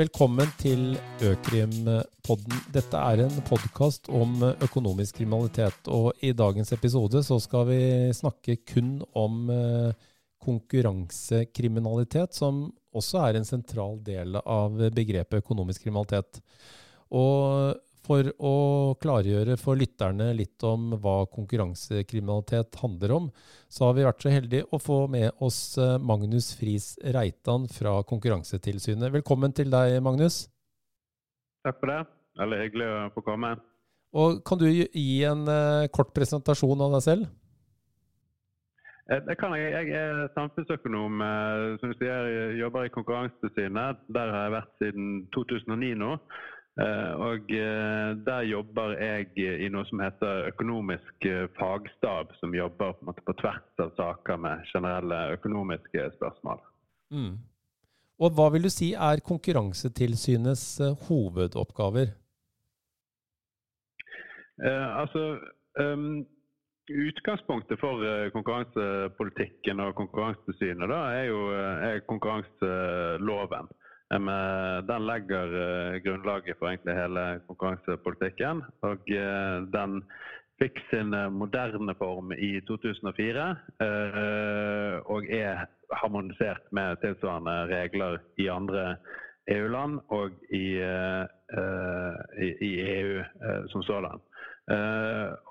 Velkommen 0.00 0.48
til 0.56 0.94
Økrimpodden. 1.20 2.54
Dette 2.72 2.96
er 2.96 3.20
en 3.26 3.34
podkast 3.44 4.06
om 4.08 4.38
økonomisk 4.64 5.18
kriminalitet. 5.18 5.76
Og 5.92 6.16
i 6.24 6.30
dagens 6.32 6.72
episode 6.72 7.20
så 7.26 7.36
skal 7.42 7.66
vi 7.68 7.80
snakke 8.16 8.56
kun 8.70 9.02
om 9.12 9.50
eh, 9.52 9.92
konkurransekriminalitet, 10.40 12.32
som 12.32 12.72
også 12.96 13.20
er 13.26 13.36
en 13.36 13.44
sentral 13.44 14.00
del 14.06 14.40
av 14.40 14.80
begrepet 14.96 15.42
økonomisk 15.42 15.84
kriminalitet. 15.84 16.40
Og 17.12 17.76
for 18.06 18.30
å 18.38 18.54
klargjøre 19.00 19.56
for 19.60 19.78
lytterne 19.78 20.30
litt 20.36 20.62
om 20.66 20.94
hva 21.02 21.24
konkurransekriminalitet 21.30 22.78
handler 22.82 23.14
om, 23.16 23.28
så 23.68 23.88
har 23.88 23.96
vi 23.98 24.06
vært 24.06 24.24
så 24.24 24.32
heldige 24.32 24.68
å 24.72 24.80
få 24.82 25.00
med 25.12 25.30
oss 25.44 25.78
eh, 25.78 25.98
Magnus 26.02 26.52
Friis 26.58 26.92
Reitan 27.16 27.68
fra 27.70 27.98
Konkurransetilsynet. 28.08 29.12
Velkommen 29.20 29.54
til 29.56 29.72
deg, 29.72 29.98
Magnus. 30.04 30.44
Takk 31.66 31.80
for 31.82 31.92
det. 31.92 32.00
Veldig 32.40 32.62
hyggelig 32.64 32.88
å 32.88 33.02
få 33.16 33.24
komme. 33.26 33.56
Og 34.16 34.40
Kan 34.46 34.58
du 34.58 34.66
gi 34.66 35.20
en 35.28 35.44
uh, 35.46 35.86
kort 35.94 36.10
presentasjon 36.16 36.80
av 36.82 36.96
deg 36.96 37.04
selv? 37.04 37.28
Eh, 39.10 39.20
det 39.26 39.36
kan 39.38 39.54
jeg. 39.58 39.70
Jeg 39.74 39.92
er 39.98 40.30
samfunnsøkonom. 40.36 41.20
Som 41.82 41.92
du 41.92 41.98
sier, 41.98 42.30
jeg 42.30 42.62
jobber 42.62 42.88
i 42.88 42.94
Konkurransetilsynet. 42.94 44.02
Der 44.14 44.32
har 44.34 44.46
jeg 44.46 44.56
vært 44.56 44.72
siden 44.82 45.12
2009 45.36 45.92
nå. 46.00 46.16
Eh, 46.78 47.12
og 47.18 47.50
eh, 47.50 48.16
Der 48.26 48.42
jobber 48.46 48.94
jeg 48.94 49.26
i 49.36 49.68
noe 49.72 49.84
som 49.88 50.00
heter 50.04 50.46
økonomisk 50.52 51.26
eh, 51.26 51.48
fagstab, 51.58 52.30
som 52.38 52.54
jobber 52.54 52.94
på, 53.00 53.14
på 53.26 53.34
tvers 53.42 53.82
av 53.82 53.90
saker 53.98 54.38
med 54.38 54.66
generelle 54.70 55.20
økonomiske 55.34 56.10
spørsmål. 56.16 56.62
Mm. 57.10 57.34
Og 58.20 58.36
Hva 58.36 58.50
vil 58.54 58.68
du 58.68 58.70
si 58.70 58.92
er 58.94 59.24
Konkurransetilsynets 59.26 60.66
hovedoppgaver? 61.08 62.14
Eh, 64.60 64.88
altså, 65.02 65.40
um, 65.80 66.22
Utgangspunktet 66.90 67.78
for 67.78 68.02
konkurransepolitikken 68.34 69.78
og 69.84 69.92
Konkurransetilsynet 69.94 70.90
er 70.90 71.28
jo 71.28 71.44
er 71.54 72.00
konkurranseloven. 72.08 73.68
Den 74.10 75.06
legger 75.06 75.52
eh, 75.54 76.02
grunnlaget 76.02 76.58
for 76.58 76.66
egentlig 76.68 76.96
hele 76.98 77.40
konkurransepolitikken. 77.46 78.64
Og 78.82 79.10
eh, 79.14 79.62
den 79.70 80.00
fikk 80.58 80.80
sin 80.90 81.14
eh, 81.14 81.30
moderne 81.30 81.94
form 81.94 82.32
i 82.34 82.58
2004 82.66 83.46
og 85.10 85.30
er 85.30 85.66
harmonisert 86.02 86.66
med 86.72 86.98
tilsvarende 87.04 87.54
regler 87.70 88.18
i 88.38 88.48
andre 88.50 88.96
EU-land 89.50 90.00
og 90.08 90.30
i, 90.54 90.66
i, 92.60 92.70
EU 93.00 93.22
som 93.72 93.82
sådan. 93.82 94.20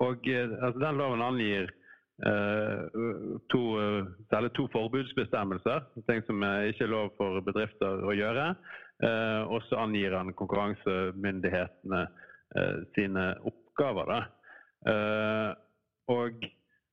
Og 0.00 0.28
altså, 0.28 0.78
Den 0.80 0.96
loven 0.96 1.22
angir 1.22 1.68
Eh, 1.68 1.79
to, 2.20 3.60
særlig 4.28 4.50
to 4.52 4.66
forbudsbestemmelser, 4.72 5.86
ting 6.08 6.24
som 6.26 6.42
ikke 6.68 6.84
er 6.84 6.92
lov 6.92 7.12
for 7.16 7.40
bedrifter 7.44 8.04
å 8.04 8.12
gjøre. 8.16 8.50
Eh, 9.00 9.42
og 9.48 9.62
så 9.68 9.78
angir 9.80 10.12
han 10.12 10.34
konkurransemyndighetene 10.36 12.00
eh, 12.04 12.82
sine 12.96 13.30
oppgaver. 13.48 14.26
Og 16.10 16.44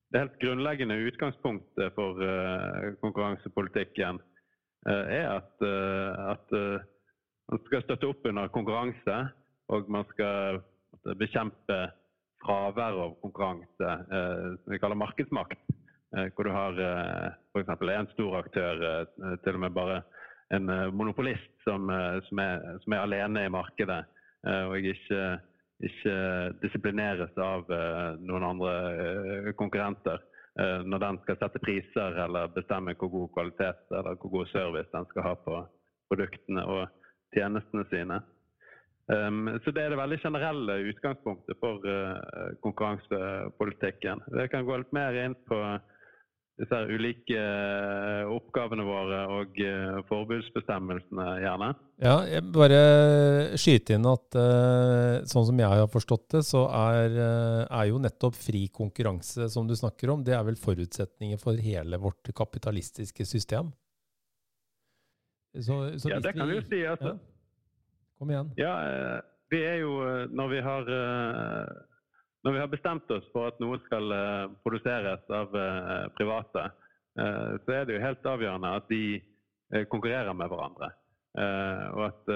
det 0.08 0.22
helt 0.22 0.38
grunnleggende 0.40 0.96
utgangspunktet 1.08 1.92
for 1.96 2.20
konkurransepolitikken 3.00 4.20
er 4.88 5.24
at, 5.32 5.64
at 5.64 6.52
man 7.48 7.62
skal 7.64 7.84
støtte 7.84 8.10
opp 8.12 8.28
under 8.28 8.52
konkurranse, 8.52 9.16
og 9.72 9.88
man 9.92 10.04
skal 10.12 10.60
bekjempe 11.16 11.78
fravær 12.44 12.98
av 13.04 13.16
konkurranse, 13.22 13.90
eh, 14.12 14.46
som 14.62 14.72
vi 14.72 14.78
kaller 14.78 14.98
markedsmakt. 14.98 15.58
Eh, 16.16 16.30
hvor 16.34 16.48
du 16.48 16.52
har 16.54 16.78
eh, 16.80 17.26
f.eks. 17.52 17.68
en 17.68 18.12
stor 18.14 18.38
aktør, 18.38 18.84
til 19.44 19.58
og 19.58 19.64
med 19.64 19.76
bare 19.76 20.02
en 20.54 20.70
monopolist, 20.96 21.50
som, 21.66 21.90
som, 22.28 22.40
er, 22.40 22.62
som 22.84 22.94
er, 22.94 23.02
alene 23.04 23.44
i 23.44 23.52
markedet. 23.52 24.04
og 24.48 24.78
ikke, 24.78 25.40
ikke 25.84 26.14
disiplineres 26.62 27.34
av 27.36 27.68
noen 28.22 28.46
andre 28.46 29.52
konkurrenter 29.58 30.22
når 30.56 31.02
den 31.02 31.18
skal 31.24 31.36
sette 31.42 31.60
priser 31.60 32.16
eller 32.24 32.48
bestemme 32.54 32.94
hvor 32.96 33.10
god 33.12 33.28
kvalitet 33.34 33.92
eller 33.92 34.16
hvor 34.22 34.38
god 34.38 34.48
service 34.54 34.88
den 34.94 35.10
skal 35.10 35.26
ha 35.26 35.34
på 35.42 35.58
produktene 36.08 36.64
og 36.64 36.86
tjenestene 37.36 37.84
sine. 37.92 38.22
Um, 39.08 39.46
så 39.64 39.72
Det 39.72 39.82
er 39.82 39.94
det 39.94 40.00
veldig 40.02 40.18
generelle 40.20 40.74
utgangspunktet 40.90 41.56
for 41.62 41.80
uh, 41.80 42.50
konkurransepolitikken. 42.60 44.20
Det 44.34 44.50
kan 44.52 44.66
gå 44.68 44.76
litt 44.76 44.92
mer 44.92 45.16
inn 45.16 45.36
på 45.48 45.60
disse 46.58 46.80
ulike 46.90 47.38
uh, 47.38 48.28
oppgavene 48.34 48.84
våre 48.84 49.22
og 49.32 49.56
uh, 49.64 50.02
forbudsbestemmelsene, 50.10 51.28
gjerne. 51.40 51.70
Ja, 52.04 52.18
jeg 52.28 52.44
bare 52.52 52.82
skyte 53.56 53.96
inn 53.96 54.04
at 54.10 54.36
sånn 55.30 55.48
som 55.48 55.64
jeg 55.64 55.80
har 55.80 55.88
forstått 55.90 56.28
det, 56.36 56.44
så 56.46 56.66
er, 56.68 57.16
er, 57.64 57.86
jo 57.88 58.02
nettopp 58.02 58.36
fri 58.36 58.66
konkurranse 58.68 59.48
som 59.50 59.66
du 59.66 59.74
snakker 59.78 60.12
om, 60.12 60.22
det 60.22 60.36
er 60.36 60.44
vel 60.46 60.60
forutsetninger 60.60 61.40
for 61.40 61.58
hele 61.58 61.98
vårt 61.98 62.28
kapitalistiske 62.36 63.24
system? 63.26 63.72
Så, 65.56 65.80
så 65.98 66.12
ja, 66.12 66.20
det 66.22 66.36
kan 66.36 66.52
jo 66.52 66.60
si. 66.68 66.84
altså. 66.86 67.16
Ja. 67.16 67.37
Kom 68.18 68.30
igjen. 68.30 68.50
Ja, 68.56 68.72
eh, 68.82 69.20
vi 69.50 69.62
er 69.62 69.78
jo 69.82 69.92
eh, 70.02 70.26
Når 70.30 70.48
vi 70.48 70.60
har, 70.66 70.90
eh, 70.90 71.70
når 72.44 72.52
vi 72.52 72.62
har 72.62 72.70
bestemt 72.72 73.10
oss 73.14 73.26
for 73.32 73.50
at 73.52 73.60
noe 73.62 73.78
skal 73.86 74.12
produseres 74.62 75.24
av 75.34 75.54
private, 76.16 76.68
så 77.18 77.72
er 77.74 77.84
det 77.84 77.96
jo 77.96 78.02
helt 78.04 78.28
avgjørende 78.30 78.70
at 78.78 78.86
de 78.88 79.18
konkurrerer 79.90 80.36
med 80.38 80.46
hverandre. 80.48 80.88
Og 81.98 82.04
at, 82.06 82.30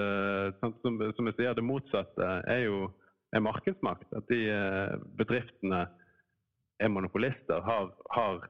sånn 0.59 0.75
som, 0.83 0.99
som 1.15 1.29
jeg 1.31 1.37
sier, 1.37 1.55
det 1.55 1.63
motsatte 1.63 2.27
er 2.51 2.65
jo 2.65 2.91
er 3.31 3.45
markedsmakt. 3.47 4.11
At 4.11 4.27
de 4.27 4.41
bedriftene 5.17 5.85
er 6.83 6.91
monopolister, 6.91 7.63
har, 7.63 7.93
har 8.11 8.43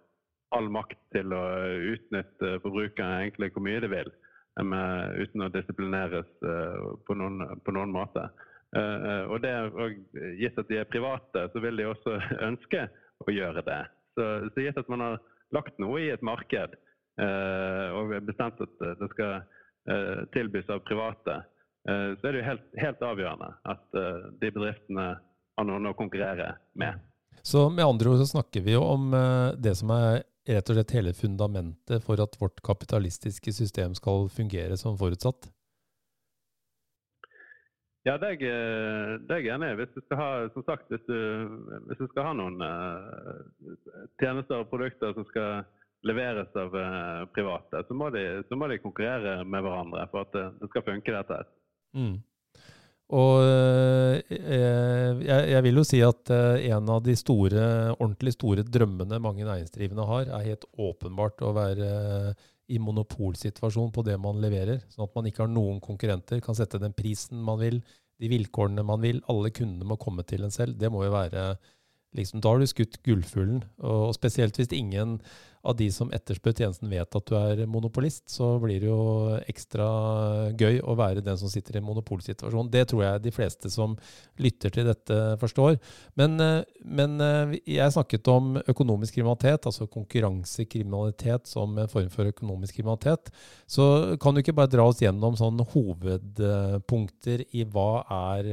all 0.58 0.74
makt 0.74 0.98
til 1.14 1.38
å 1.38 1.44
utnytte 1.94 2.58
forbrukerne 2.66 3.22
egentlig 3.22 3.54
hvor 3.54 3.68
mye 3.70 3.86
de 3.86 3.94
vil 3.94 4.12
uten 4.62 5.42
å 5.42 5.50
disiplineres 5.54 6.30
eh, 6.46 6.82
på 7.08 7.16
noen, 7.18 7.42
på 7.66 7.74
noen 7.74 7.94
måte. 7.94 8.28
Eh, 8.76 9.24
og 9.30 9.42
det, 9.42 9.54
og 9.74 10.18
Gitt 10.40 10.58
at 10.60 10.70
de 10.70 10.80
er 10.82 10.90
private, 10.90 11.48
så 11.54 11.62
vil 11.64 11.78
de 11.78 11.90
også 11.90 12.18
ønske 12.50 12.88
å 13.24 13.34
gjøre 13.34 13.64
det. 13.66 13.82
Så, 14.14 14.28
så 14.54 14.66
gitt 14.66 14.78
at 14.78 14.90
man 14.92 15.02
har 15.02 15.22
lagt 15.54 15.80
noe 15.82 16.02
i 16.02 16.12
et 16.14 16.22
marked 16.26 16.76
eh, 17.22 17.88
og 17.94 18.14
bestemt 18.28 18.62
at 18.62 18.88
det 19.00 19.10
skal 19.14 19.44
tilbys 20.32 20.70
av 20.72 20.80
private, 20.88 21.34
så 21.84 22.28
er 22.30 22.32
det 22.32 22.38
jo 22.38 22.46
helt, 22.48 22.68
helt 22.80 23.02
avgjørende 23.04 23.50
at 23.68 23.98
de 24.40 24.52
bedriftene 24.56 25.08
har 25.20 25.68
noen 25.68 25.90
å 25.90 25.92
konkurrere 26.00 26.54
med. 26.80 27.02
Så 27.44 27.66
med 27.68 27.84
andre 27.84 28.14
ord 28.14 28.22
så 28.22 28.30
snakker 28.30 28.64
vi 28.64 28.78
jo 28.78 28.86
om 28.94 29.12
det 29.60 29.74
som 29.76 29.92
er 29.92 30.22
rett 30.50 30.70
og 30.70 30.78
slett 30.78 30.96
hele 30.96 31.14
fundamentet 31.16 32.04
for 32.04 32.20
at 32.24 32.36
vårt 32.42 32.62
kapitalistiske 32.66 33.54
system 33.56 33.96
skal 33.96 34.28
fungere 34.32 34.78
som 34.80 34.98
forutsatt? 35.00 35.50
Ja, 38.04 38.18
det 38.20 38.34
er, 38.34 38.42
jeg, 38.44 39.20
det 39.30 39.38
jeg 39.40 39.54
enig 39.56 39.70
i. 39.72 39.76
Hvis 39.80 39.94
du 39.96 40.02
skal 40.04 40.20
ha, 40.20 40.32
som 40.52 40.66
sagt, 40.68 40.90
hvis 40.92 41.06
du, 41.08 41.20
hvis 41.88 42.02
du 42.02 42.10
skal 42.12 42.28
ha 42.28 42.34
noen 42.36 42.60
uh, 42.60 43.78
tjenester 44.20 44.60
og 44.60 44.68
produkter 44.74 45.16
som 45.16 45.24
skal 45.30 45.64
leveres 46.04 46.52
av 46.60 46.76
uh, 46.76 47.24
private, 47.32 47.86
så 47.88 47.96
må, 47.96 48.10
de, 48.12 48.26
så 48.50 48.60
må, 48.60 48.68
de, 48.68 48.82
konkurrere 48.84 49.38
med 49.48 49.64
hverandre 49.64 50.04
for 50.12 50.28
at 50.28 50.36
det, 50.36 50.44
det 50.60 50.72
skal 50.74 50.84
funke, 50.90 51.16
dette. 51.16 51.40
Mm. 51.96 52.18
Og 53.12 53.44
jeg, 55.24 55.42
jeg, 55.52 55.62
vil 55.66 55.80
jo 55.80 55.84
si 55.86 56.00
at 56.06 56.32
eh, 56.34 56.70
en 56.72 56.90
av 56.90 57.04
de 57.06 57.16
store, 57.20 57.66
ordentlig 57.98 58.34
store 58.36 58.64
drømmene 58.66 59.20
mange 59.22 59.46
næringsdrivende 59.46 60.08
har, 60.08 60.32
er 60.32 60.48
helt 60.48 60.66
åpenbart 60.80 61.44
å 61.46 61.52
være 61.56 61.90
eh, 61.90 62.48
i 62.74 62.80
monopolsituasjon 62.82 63.92
på 63.94 64.06
det 64.08 64.16
man 64.22 64.40
leverer. 64.42 64.82
Sånn 64.92 65.06
at 65.08 65.14
man 65.18 65.28
ikke 65.30 65.44
har 65.46 65.52
noen 65.52 65.82
konkurrenter, 65.84 66.42
kan 66.44 66.58
sette 66.58 66.82
den 66.82 66.96
prisen 66.96 67.42
man 67.44 67.60
vil, 67.62 67.82
de 68.22 68.32
vilkårene 68.32 68.86
man 68.88 69.04
vil. 69.04 69.22
Alle 69.32 69.52
kundene 69.54 69.88
må 69.90 70.00
komme 70.02 70.26
til 70.28 70.48
en 70.48 70.54
selv. 70.54 70.80
Det 70.80 70.92
må 70.94 71.04
jo 71.06 71.14
være 71.14 71.54
Liksom, 72.14 72.42
da 72.44 72.54
har 72.54 72.62
du 72.62 72.70
skutt 72.70 73.00
gullfuglen. 73.06 73.64
Og 73.82 74.14
spesielt 74.18 74.60
hvis 74.60 74.74
ingen 74.76 75.18
av 75.64 75.78
de 75.80 75.86
som 75.96 76.10
etterspør 76.12 76.56
tjenesten 76.58 76.90
vet 76.92 77.16
at 77.16 77.30
du 77.30 77.36
er 77.38 77.62
monopolist, 77.72 78.26
så 78.32 78.58
blir 78.60 78.82
det 78.84 78.90
jo 78.90 79.38
ekstra 79.48 79.86
gøy 80.60 80.82
å 80.84 80.96
være 81.00 81.24
den 81.24 81.40
som 81.40 81.52
sitter 81.52 81.78
i 81.78 81.80
en 81.80 81.88
monopolsituasjon. 81.88 82.72
Det 82.74 82.84
tror 82.92 83.04
jeg 83.06 83.24
de 83.24 83.32
fleste 83.32 83.72
som 83.72 83.96
lytter 84.44 84.74
til 84.76 84.90
dette, 84.90 85.20
forstår. 85.40 85.78
Men, 86.20 86.36
men 86.84 87.16
jeg 87.64 87.96
snakket 87.96 88.28
om 88.34 88.58
økonomisk 88.60 89.16
kriminalitet, 89.16 89.70
altså 89.70 89.88
konkurransekriminalitet 89.88 91.48
som 91.48 91.80
en 91.80 91.92
form 91.92 92.12
for 92.12 92.34
økonomisk 92.34 92.82
kriminalitet. 92.82 93.32
Så 93.64 94.18
kan 94.20 94.36
du 94.36 94.44
ikke 94.44 94.58
bare 94.58 94.72
dra 94.74 94.90
oss 94.90 95.00
gjennom 95.04 95.40
sånn 95.40 95.64
hovedpunkter 95.64 97.48
i 97.56 97.64
hva 97.72 98.04
er 98.36 98.52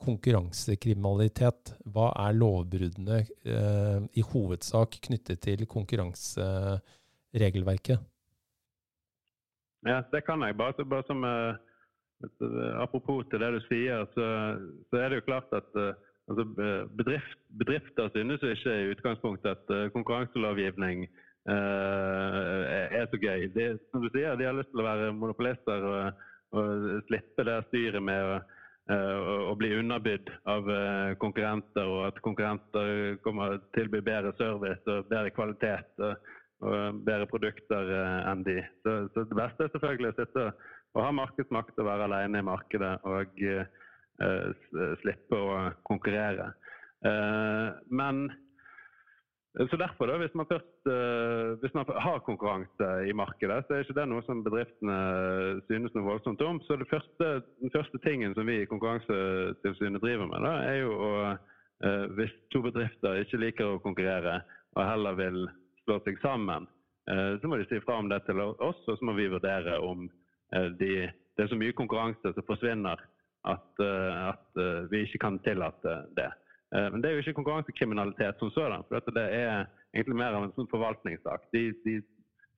konkurransekriminalitet. 0.00 1.76
Hva 1.92 2.08
er 2.24 2.32
lovbruddene 2.38 3.18
eh, 3.44 4.00
i 4.16 4.22
hovedsak 4.32 4.90
knyttet 5.06 5.38
til 5.44 5.60
konkurranseregelverket? 5.68 7.98
Ja, 9.88 10.02
det 10.12 10.20
kan 10.26 10.42
jeg. 10.44 10.56
Bare, 10.56 10.84
bare 10.84 11.04
som 11.08 11.24
eh, 11.24 11.54
Apropos 12.76 13.24
til 13.30 13.40
det 13.40 13.48
du 13.54 13.60
sier, 13.64 14.04
så, 14.12 14.24
så 14.90 14.96
er 15.00 15.08
det 15.08 15.16
jo 15.20 15.28
klart 15.30 15.48
at 15.56 15.70
eh, 15.80 15.94
altså 16.28 16.44
bedrift, 16.98 17.38
bedrifter 17.58 18.10
synes 18.12 18.42
ikke 18.44 18.74
i 18.76 18.90
utgangspunktet 18.92 19.50
at 19.50 19.64
uh, 19.72 19.90
konkurranselovgivning 19.90 20.98
er 21.50 23.06
så 23.10 23.16
gøy. 23.18 23.48
De, 23.56 23.64
som 23.90 24.00
du 24.04 24.08
sier, 24.12 24.36
de 24.38 24.46
har 24.46 24.54
lyst 24.54 24.70
til 24.70 24.82
å 24.82 24.86
være 24.86 25.16
monopolister 25.16 25.78
og, 25.90 26.02
og 26.54 26.66
slippe 27.08 27.42
det 27.48 27.56
styret 27.70 28.02
med 28.04 28.20
å 28.28 28.34
å 28.90 29.52
eh, 29.52 29.56
bli 29.58 29.70
underbydd 29.78 30.30
av 30.50 30.68
eh, 30.70 31.14
konkurrenter, 31.22 31.86
og 31.86 32.08
at 32.08 32.20
konkurrenter 32.24 33.16
kommer 33.24 33.60
til 33.76 33.88
å 33.90 34.02
bedre 34.02 34.34
service 34.38 34.82
og 34.90 35.08
bedre 35.10 35.32
kvalitet 35.36 36.04
og 36.04 37.00
bedre 37.06 37.28
produkter 37.30 37.92
eh, 37.94 38.30
enn 38.32 38.44
de. 38.46 38.58
Så, 38.82 38.96
så 39.14 39.24
det 39.30 39.38
beste 39.38 39.66
er 39.66 39.74
selvfølgelig 39.74 40.12
å 40.12 40.18
sitte 40.18 40.46
og 40.90 41.04
ha 41.06 41.10
markedsmakt 41.14 41.78
og 41.78 41.86
være 41.86 42.08
alene 42.08 42.40
i 42.40 42.46
markedet 42.48 42.96
og 43.06 43.42
uh, 43.46 44.48
slippe 44.98 45.38
å 45.38 45.52
konkurrere. 45.86 46.48
Uh, 47.06 47.78
men 47.94 48.24
så 49.58 49.76
derfor 49.76 50.06
da, 50.06 50.16
Hvis 50.18 50.34
man 50.34 50.46
først 50.46 50.86
uh, 50.86 51.58
hvis 51.60 51.74
man 51.74 51.84
har 51.98 52.18
konkurranse 52.18 52.88
i 53.08 53.12
markedet, 53.12 53.64
så 53.66 53.74
er 53.74 53.82
ikke 53.82 53.96
det 53.98 54.06
noe 54.08 54.22
som 54.22 54.44
bedriftene 54.46 54.98
synes 55.66 55.94
noe 55.94 56.06
voldsomt 56.06 56.42
om. 56.46 56.60
Så 56.66 56.78
første, 56.90 57.42
Den 57.58 57.72
første 57.74 57.98
tingen 58.06 58.34
som 58.34 58.46
vi 58.46 58.60
i 58.62 58.68
Konkurransetilsynet 58.70 60.02
driver 60.02 60.30
med, 60.30 60.46
da, 60.46 60.54
er 60.70 60.76
jo 60.84 60.94
å 60.94 61.12
uh, 61.34 62.06
Hvis 62.14 62.34
to 62.54 62.62
bedrifter 62.62 63.24
ikke 63.24 63.42
liker 63.42 63.74
å 63.74 63.82
konkurrere 63.82 64.42
og 64.78 64.86
heller 64.86 65.16
vil 65.18 65.40
slå 65.82 65.98
seg 66.04 66.20
sammen, 66.22 66.68
uh, 67.10 67.34
så 67.40 67.50
må 67.50 67.58
de 67.58 67.66
si 67.66 67.80
fra 67.82 67.98
om 67.98 68.10
det 68.10 68.22
til 68.28 68.38
oss, 68.40 68.84
og 68.86 68.98
så 68.98 69.02
må 69.02 69.16
vi 69.18 69.32
vurdere 69.32 69.80
om 69.82 70.06
de, 70.50 71.06
det 71.06 71.44
er 71.44 71.46
så 71.46 71.54
mye 71.54 71.74
konkurranse 71.78 72.32
som 72.34 72.42
forsvinner 72.42 72.98
at, 73.46 73.82
at 73.82 74.58
vi 74.90 75.04
ikke 75.06 75.20
kan 75.22 75.36
tillate 75.44 75.92
det. 76.18 76.26
Eh, 76.76 76.92
men 76.92 77.02
det 77.02 77.10
er 77.10 77.16
jo 77.16 77.24
ikke 77.24 77.38
konkurransekriminalitet 77.40 78.38
som 78.38 78.50
sådan. 78.50 78.84
For 78.88 79.14
det 79.14 79.26
er 79.34 79.66
egentlig 79.94 80.16
mer 80.16 80.36
av 80.36 80.46
en 80.46 80.54
sånn 80.56 80.70
forvaltningssak. 80.70 81.48
De, 81.54 81.70
de, 81.86 81.98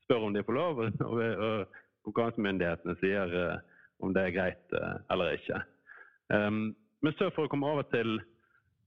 spør 0.05 0.27
om 0.27 0.35
de 0.35 0.43
får 0.45 0.57
lov, 0.59 0.83
og, 1.11 1.23
og, 1.23 1.81
konkurransemyndighetene 2.03 2.97
sier 2.99 3.33
uh, 3.39 3.83
om 4.03 4.11
det 4.11 4.25
er 4.27 4.33
greit 4.35 4.73
uh, 4.75 4.97
eller 5.15 5.37
ikke. 5.37 5.61
Um, 6.35 6.73
men 7.07 7.15
så 7.15 7.29
for 7.31 7.47
å 7.47 7.51
komme 7.53 7.69
over 7.71 7.87
til 7.93 8.17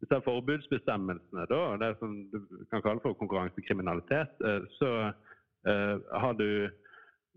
disse 0.04 0.20
forbudsbestemmelsene, 0.26 1.46
da, 1.48 1.62
det 1.80 1.94
som 2.02 2.18
du 2.34 2.42
kan 2.74 2.84
kalle 2.84 3.00
for 3.00 3.16
konkurransekriminalitet, 3.16 4.44
så 4.76 4.90
har 5.66 6.36
du 6.38 6.68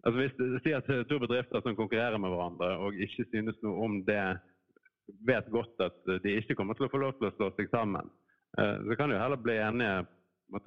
altså 0.04 0.16
Hvis 0.18 0.34
du 0.36 0.58
sier 0.62 0.82
at 0.82 1.08
to 1.08 1.16
bedrifter 1.22 1.62
som 1.62 1.76
konkurrerer 1.78 2.18
med 2.20 2.30
hverandre 2.34 2.68
og 2.82 2.98
ikke 3.02 3.24
synes 3.30 3.56
noe 3.62 3.86
om 3.86 3.96
det 4.06 4.20
vet 5.26 5.48
godt 5.52 5.80
at 5.84 6.10
de 6.22 6.34
ikke 6.38 6.56
kommer 6.58 6.76
til 6.76 6.88
å 6.88 6.92
få 6.92 7.00
lov 7.02 7.16
til 7.18 7.28
å 7.28 7.34
slå 7.36 7.50
seg 7.56 7.70
sammen. 7.72 8.10
Eh, 8.58 8.76
så 8.86 8.96
kan 8.96 9.10
de 9.10 9.18
heller 9.20 9.40
bli 9.40 9.56
enige 9.56 10.06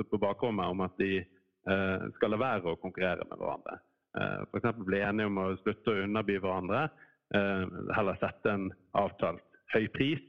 på 0.10 0.20
bakrommet 0.22 0.70
om 0.70 0.84
at 0.86 0.98
de 1.02 1.22
eh, 1.22 2.04
skal 2.18 2.34
la 2.34 2.42
være 2.42 2.74
å 2.74 2.82
konkurrere 2.82 3.26
med 3.30 3.40
hverandre. 3.40 3.80
Eh, 4.18 4.44
F.eks. 4.50 4.84
bli 4.86 5.02
enige 5.02 5.32
om 5.32 5.40
å 5.42 5.48
slutte 5.64 5.94
å 5.94 6.04
underby 6.06 6.40
hverandre, 6.42 6.90
heller 7.32 8.18
sette 8.20 8.52
en 8.52 8.66
avtalt 9.00 9.60
høy 9.72 9.86
pris. 9.96 10.24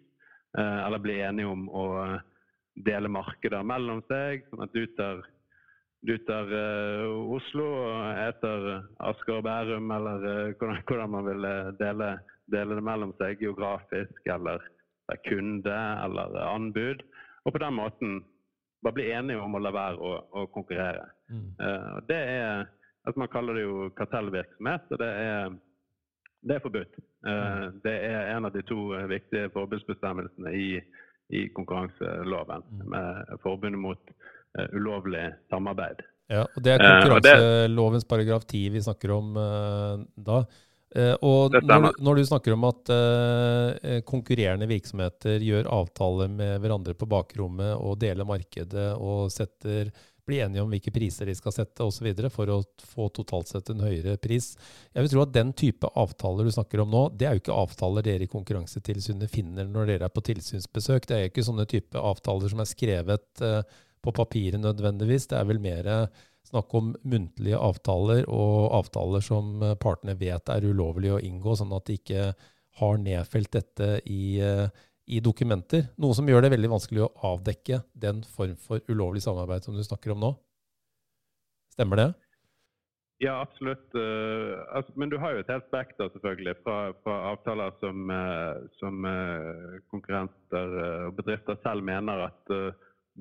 Eller 0.55 1.00
bli 1.03 1.17
enige 1.19 1.50
om 1.50 1.65
å 1.67 1.87
dele 2.87 3.11
markeder 3.11 3.65
mellom 3.67 4.05
seg, 4.06 4.44
sånn 4.47 4.62
at 4.62 4.76
du 4.76 4.85
tar, 4.94 5.25
du 6.06 6.12
tar 6.29 6.53
Oslo 7.35 7.67
og 7.81 8.20
eter 8.23 8.69
Asker 9.08 9.41
og 9.41 9.49
Bærum, 9.49 9.91
eller 9.97 10.29
hvordan, 10.61 10.79
hvordan 10.87 11.12
man 11.17 11.26
vil 11.26 11.49
dele 11.81 12.12
dele 12.53 12.79
det 12.79 12.85
mellom 12.85 13.15
seg 13.21 13.41
geografisk 13.43 14.29
eller 14.31 14.63
kunde 15.27 15.79
eller 16.05 16.37
anbud. 16.47 17.03
Og 17.45 17.53
på 17.53 17.59
den 17.59 17.75
måten 17.75 18.21
bare 18.83 18.97
bli 18.97 19.11
enige 19.13 19.41
om 19.43 19.55
å 19.55 19.63
la 19.63 19.73
være 19.75 19.99
å, 19.99 20.15
å 20.43 20.47
konkurrere. 20.55 21.05
Mm. 21.31 21.51
Uh, 21.61 21.99
det 22.09 22.19
er, 22.19 22.65
altså 23.07 23.23
Man 23.23 23.31
kaller 23.33 23.59
det 23.59 23.67
jo 23.67 23.91
kartellvirksomhet, 23.99 24.89
og 24.91 25.03
det 25.03 25.11
er, 25.23 25.55
det 26.43 26.57
er 26.57 26.65
forbudt. 26.65 26.99
Uh, 27.27 27.33
mm. 27.33 27.79
Det 27.85 27.95
er 28.11 28.33
en 28.35 28.49
av 28.49 28.57
de 28.57 28.65
to 28.67 28.89
viktige 29.11 29.53
forbudsbestemmelsene 29.55 30.55
i, 30.59 30.69
i 31.35 31.45
konkurranseloven, 31.55 32.67
mm. 32.71 32.89
med 32.95 33.39
forbundet 33.45 33.83
mot 33.83 34.15
uh, 34.59 34.67
ulovlig 34.75 35.29
samarbeid. 35.53 36.03
Ja, 36.33 36.47
og 36.47 36.65
Det 36.65 36.75
er 36.75 36.83
konkurranselovens 36.83 38.07
paragraf 38.09 38.47
10 38.49 38.69
vi 38.73 38.81
snakker 38.83 39.11
om 39.13 39.35
da. 40.17 40.45
Uh, 40.93 41.15
og 41.25 41.55
når, 41.56 41.91
når, 42.05 42.19
du 42.19 42.29
snakker 42.29 42.53
om 42.53 42.67
at 42.69 42.91
uh, 42.93 44.00
konkurrerende 44.09 44.69
virksomheter 44.69 45.41
gjør 45.41 45.71
avtaler 45.73 46.33
med 46.33 46.59
hverandre 46.61 46.93
på 46.99 47.09
bakrommet 47.09 47.73
og 47.79 47.97
deler 48.03 48.29
markedet 48.29 48.91
og 49.00 49.31
setter, 49.33 49.89
blir 50.29 50.44
enige 50.44 50.62
om 50.62 50.71
hvilke 50.71 50.93
priser 50.94 51.27
de 51.27 51.35
skal 51.35 51.55
sette 51.55 51.85
osv. 51.85 52.09
for 52.31 52.50
å 52.53 52.61
få 52.93 53.09
totalt 53.15 53.50
sett 53.50 53.71
en 53.73 53.83
høyere 53.83 54.19
pris. 54.23 54.53
Jeg 54.93 55.05
vil 55.05 55.12
tro 55.15 55.25
at 55.25 55.35
den 55.35 55.53
type 55.59 55.89
avtaler 55.99 56.47
du 56.47 56.55
snakker 56.55 56.85
om 56.85 56.93
nå, 56.93 57.05
det 57.19 57.29
er 57.29 57.37
jo 57.37 57.43
ikke 57.43 57.61
avtaler 57.65 58.06
dere 58.06 58.27
i 58.27 58.33
Konkurransetilsynet 58.33 59.33
finner 59.33 59.69
når 59.69 59.91
dere 59.91 60.11
er 60.11 60.15
på 60.15 60.25
tilsynsbesøk. 60.29 61.09
Det 61.09 61.17
er 61.17 61.25
jo 61.25 61.33
ikke 61.33 61.47
sånne 61.49 61.67
type 61.71 62.05
avtaler 62.12 62.53
som 62.53 62.62
er 62.62 62.71
skrevet 62.71 63.43
uh, 63.43 63.62
på 64.03 64.15
papiret 64.15 64.62
nødvendigvis. 64.62 65.29
Det 65.31 65.41
er 65.41 65.49
vel 65.49 65.62
mer 65.62 65.91
snakk 66.53 66.75
om 66.77 66.93
muntlige 67.09 67.59
avtaler 67.59 68.27
og 68.31 68.73
avtaler 68.77 69.25
som 69.25 69.63
eh, 69.65 69.77
partene 69.81 70.17
vet 70.21 70.53
er 70.53 70.67
ulovlig 70.69 71.15
å 71.15 71.21
inngå, 71.21 71.57
sånn 71.57 71.73
at 71.77 71.89
de 71.89 71.99
ikke 72.01 72.33
har 72.81 72.99
nedfelt 73.01 73.53
dette 73.53 73.89
i, 74.09 74.41
eh, 74.41 74.67
i, 75.09 75.21
dokumenter. 75.25 75.89
Noe 76.01 76.17
som 76.17 76.29
gjør 76.29 76.45
det 76.45 76.53
veldig 76.55 76.73
vanskelig 76.75 77.07
å 77.07 77.13
avdekke 77.33 77.83
den 78.05 78.23
form 78.37 78.59
for 78.61 78.85
ulovlig 78.93 79.25
samarbeid 79.25 79.65
som 79.65 79.77
du 79.77 79.85
snakker 79.87 80.15
om 80.15 80.23
nå. 80.27 80.35
Stemmer 81.73 82.01
det? 82.01 82.11
Ja, 83.23 83.37
absolutt. 83.39 83.87
Uh, 83.95 84.59
altså, 84.75 84.93
men 84.99 85.13
du 85.13 85.15
har 85.23 85.31
jo 85.33 85.45
et 85.45 85.51
helt 85.53 85.69
spekter 85.69 86.09
selvfølgelig 86.11 86.56
fra, 86.65 86.79
fra 87.05 87.19
avtaler 87.31 87.71
som, 87.79 88.11
som 88.81 89.06
konkurrenter 89.94 90.75
og 91.06 91.15
bedrifter 91.21 91.61
selv 91.63 91.87
mener 91.87 92.27
at 92.27 92.51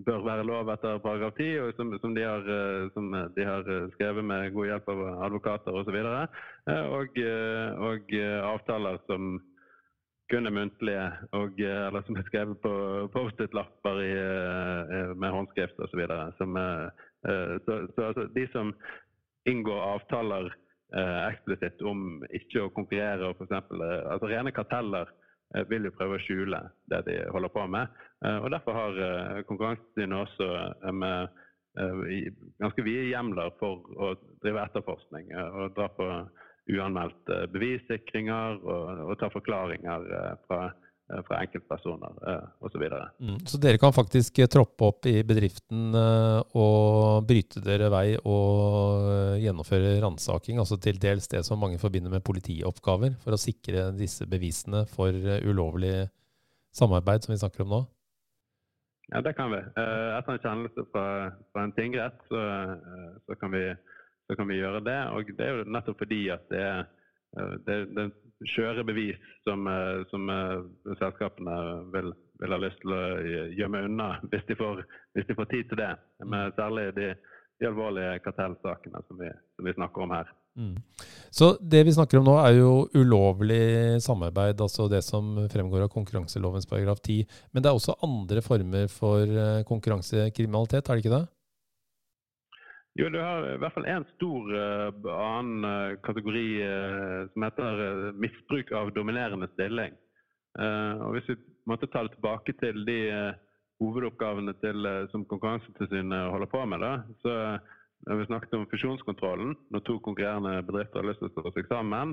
bør 0.05 0.23
være 0.23 0.45
lov 0.47 0.69
etter 0.71 0.99
paragraf 1.03 1.35
10, 1.37 1.47
og 1.59 1.73
som, 1.75 1.91
som, 1.99 2.15
de 2.15 2.23
har, 2.23 2.45
eh, 2.55 2.89
som, 2.95 3.11
de 3.35 3.45
har, 3.45 3.67
skrevet 3.95 4.25
med 4.25 4.51
god 4.55 4.69
hjelp 4.69 4.91
av 4.93 5.01
advokater 5.27 5.79
osv. 5.81 5.97
Og, 5.99 6.37
eh, 6.71 6.85
og, 6.97 7.19
eh, 7.19 7.87
og 7.89 8.13
avtaler 8.53 9.01
som 9.09 9.35
kun 10.31 10.47
er 10.47 10.55
muntlige, 10.55 11.07
og, 11.35 11.59
eller 11.59 12.05
som 12.07 12.15
er 12.15 12.27
skrevet 12.29 12.61
på 12.63 12.71
Post-It-lapper 13.11 13.97
med 15.19 15.33
håndskrift 15.35 15.79
osv. 15.83 16.05
Så, 16.37 16.47
så, 17.65 17.73
så 17.95 18.05
altså, 18.05 18.23
de 18.31 18.45
som 18.53 18.71
inngår 19.43 19.81
avtaler 19.89 20.47
eksplisitt 21.27 21.83
om 21.83 22.21
ikke 22.31 22.63
å 22.63 22.71
konkurrere, 22.71 23.33
f.eks. 23.35 23.51
Altså 23.59 24.31
rene 24.31 24.55
karteller 24.55 25.11
Eh, 25.11 25.20
vil 25.69 25.87
jo 25.87 25.93
prøve 25.95 26.17
å 26.17 26.23
skjule 26.23 26.59
det 26.91 27.01
de 27.07 27.17
holder 27.33 27.53
på 27.53 27.65
med. 27.71 28.01
Eh, 28.25 28.37
og 28.39 28.51
Derfor 28.53 28.77
har 28.77 29.01
eh, 29.07 29.41
Konkurransetilsynet 29.49 30.19
også 30.25 30.91
med 30.95 31.39
ganske 32.59 32.83
vide 32.83 33.05
hjemler 33.13 33.53
for 33.55 33.85
å 33.95 34.09
drive 34.43 34.59
etterforskning 34.67 35.29
og 35.39 35.69
dra 35.77 35.85
på 35.95 36.07
uanmeldte 36.67 37.37
bevissikringer 37.53 38.57
og, 38.59 39.05
og 39.05 39.13
ta 39.21 39.29
forklaringer 39.31 40.03
fra 40.49 40.65
Eh, 40.65 40.80
fra 41.27 41.41
enkeltpersoner 41.43 42.19
eh, 42.27 42.43
osv. 42.63 42.83
Så, 42.89 42.99
mm, 43.19 43.39
så 43.49 43.59
dere 43.61 43.79
kan 43.81 43.93
faktisk 43.95 44.39
eh, 44.39 44.49
troppe 44.51 44.87
opp 44.87 45.07
i 45.09 45.17
bedriften 45.27 45.95
og 45.95 47.27
bryte 47.27 47.61
dere 47.63 47.89
vei 47.91 48.05
og 48.17 49.37
gjennomføre 49.41 49.97
ransaking, 50.03 50.61
altså 50.61 50.77
til 50.81 50.99
dels 51.01 51.29
det 51.31 51.43
som 51.47 51.59
mange 51.61 51.79
forbinder 51.81 52.13
med 52.13 52.23
politioppgaver, 52.25 53.17
for 53.23 53.35
å 53.35 53.41
sikre 53.41 53.89
disse 53.97 54.27
bevisene 54.29 54.85
for 54.91 55.15
ulovlig 55.45 56.07
samarbeid 56.75 57.25
som 57.25 57.35
vi 57.35 57.41
snakker 57.41 57.65
om 57.65 57.75
nå? 57.75 57.81
Ja, 59.11 59.19
det 59.25 59.35
kan 59.35 59.51
vi. 59.51 59.59
Etter 59.59 60.37
en 60.37 60.43
kjennelse 60.43 60.85
fra, 60.93 61.05
fra 61.51 61.65
en 61.67 61.73
tingrett, 61.75 62.19
så, 62.31 62.41
så, 63.27 63.35
kan 63.41 63.51
vi, 63.51 63.65
så, 64.29 64.37
kan 64.39 64.47
vi, 64.47 64.61
gjøre 64.61 64.79
det. 64.85 64.99
Og 65.11 65.33
det 65.35 65.47
er 65.47 65.57
jo 65.57 65.65
nettopp 65.67 65.99
fordi 66.05 66.21
at 66.31 66.45
det 66.53 66.61
er, 66.63 66.85
det, 67.67 67.81
det 67.97 68.05
skjøre 68.49 68.85
bevis 68.87 69.19
som, 69.45 69.67
som 70.09 70.31
selskapene 70.99 71.57
vil, 71.93 72.11
vil, 72.41 72.53
ha 72.53 72.59
lyst 72.61 72.81
til 72.81 72.95
å 72.95 73.01
gjemme 73.57 73.83
unna 73.85 74.07
hvis 74.31 74.47
de 74.49 74.57
får, 74.57 74.81
hvis 75.15 75.27
de 75.29 75.37
får 75.37 75.49
tid 75.51 75.69
til 75.69 75.81
det. 75.83 75.91
Men 76.25 76.53
særlig 76.57 76.87
de, 76.97 77.11
de 77.61 77.69
alvorlige 77.69 78.19
kartellsakene 78.25 79.03
som 79.07 79.19
vi, 79.21 79.31
som 79.55 79.67
vi 79.69 79.75
snakker 79.77 80.05
om 80.05 80.15
her. 80.15 80.31
Mm. 80.59 80.75
Så 81.29 81.53
det 81.61 81.83
vi 81.87 81.93
snakker 81.95 82.19
om 82.19 82.25
nå 82.27 82.33
er 82.41 82.57
jo 82.57 82.71
ulovlig 82.97 84.01
samarbeid, 84.03 84.59
altså 84.59 84.89
det 84.91 85.03
som 85.05 85.37
fremgår 85.51 85.85
av 85.85 85.93
konkurranselovens 85.93 86.67
paragraf 86.67 86.99
10. 86.99 87.23
Men 87.51 87.63
det 87.63 87.71
er 87.71 87.77
også 87.77 87.99
andre 88.03 88.43
former 88.43 88.89
for 88.91 89.23
eh, 89.23 89.61
konkurransekriminalitet, 89.67 90.89
er 90.89 90.97
det 90.97 91.05
ikke 91.05 91.15
det? 91.15 91.23
Jo, 92.99 93.07
du 93.07 93.19
har 93.23 93.45
i 93.47 93.59
hvert 93.61 93.75
fall 93.75 93.87
én 93.87 94.03
stor 94.17 94.49
uh, 94.51 95.11
annen 95.15 95.63
uh, 95.63 95.99
kategori 96.03 96.47
uh, 96.59 97.19
som 97.31 97.45
heter 97.47 97.83
misbruk 98.19 98.73
av 98.75 98.91
dominerende 98.95 99.47
stilling. 99.53 99.95
og 100.59 101.13
Hvis 101.15 101.29
vi 101.29 101.35
måtte 101.71 101.87
ta 101.87 102.01
det 102.03 102.17
tilbake 102.17 102.51
til 102.59 102.81
de 102.83 102.97
hovedoppgavene 103.79 104.51
til, 104.59 104.87
som 105.13 105.23
Konkurransetilsynet 105.23 106.27
holder 106.33 106.49
på 106.51 106.65
med, 106.67 106.83
da, 106.83 106.89
så 107.23 107.35
når 108.09 108.19
vi 108.19 108.25
snakket 108.27 108.57
om 108.57 108.67
fusjonskontrollen, 108.67 109.55
når 109.71 109.85
to 109.87 109.95
konkurrerende 110.03 110.57
bedrifter 110.67 110.99
har 110.99 111.07
lyst 111.07 111.23
til 111.23 111.29
å 111.29 111.33
stå 111.37 111.53
seg 111.55 111.71
sammen, 111.71 112.11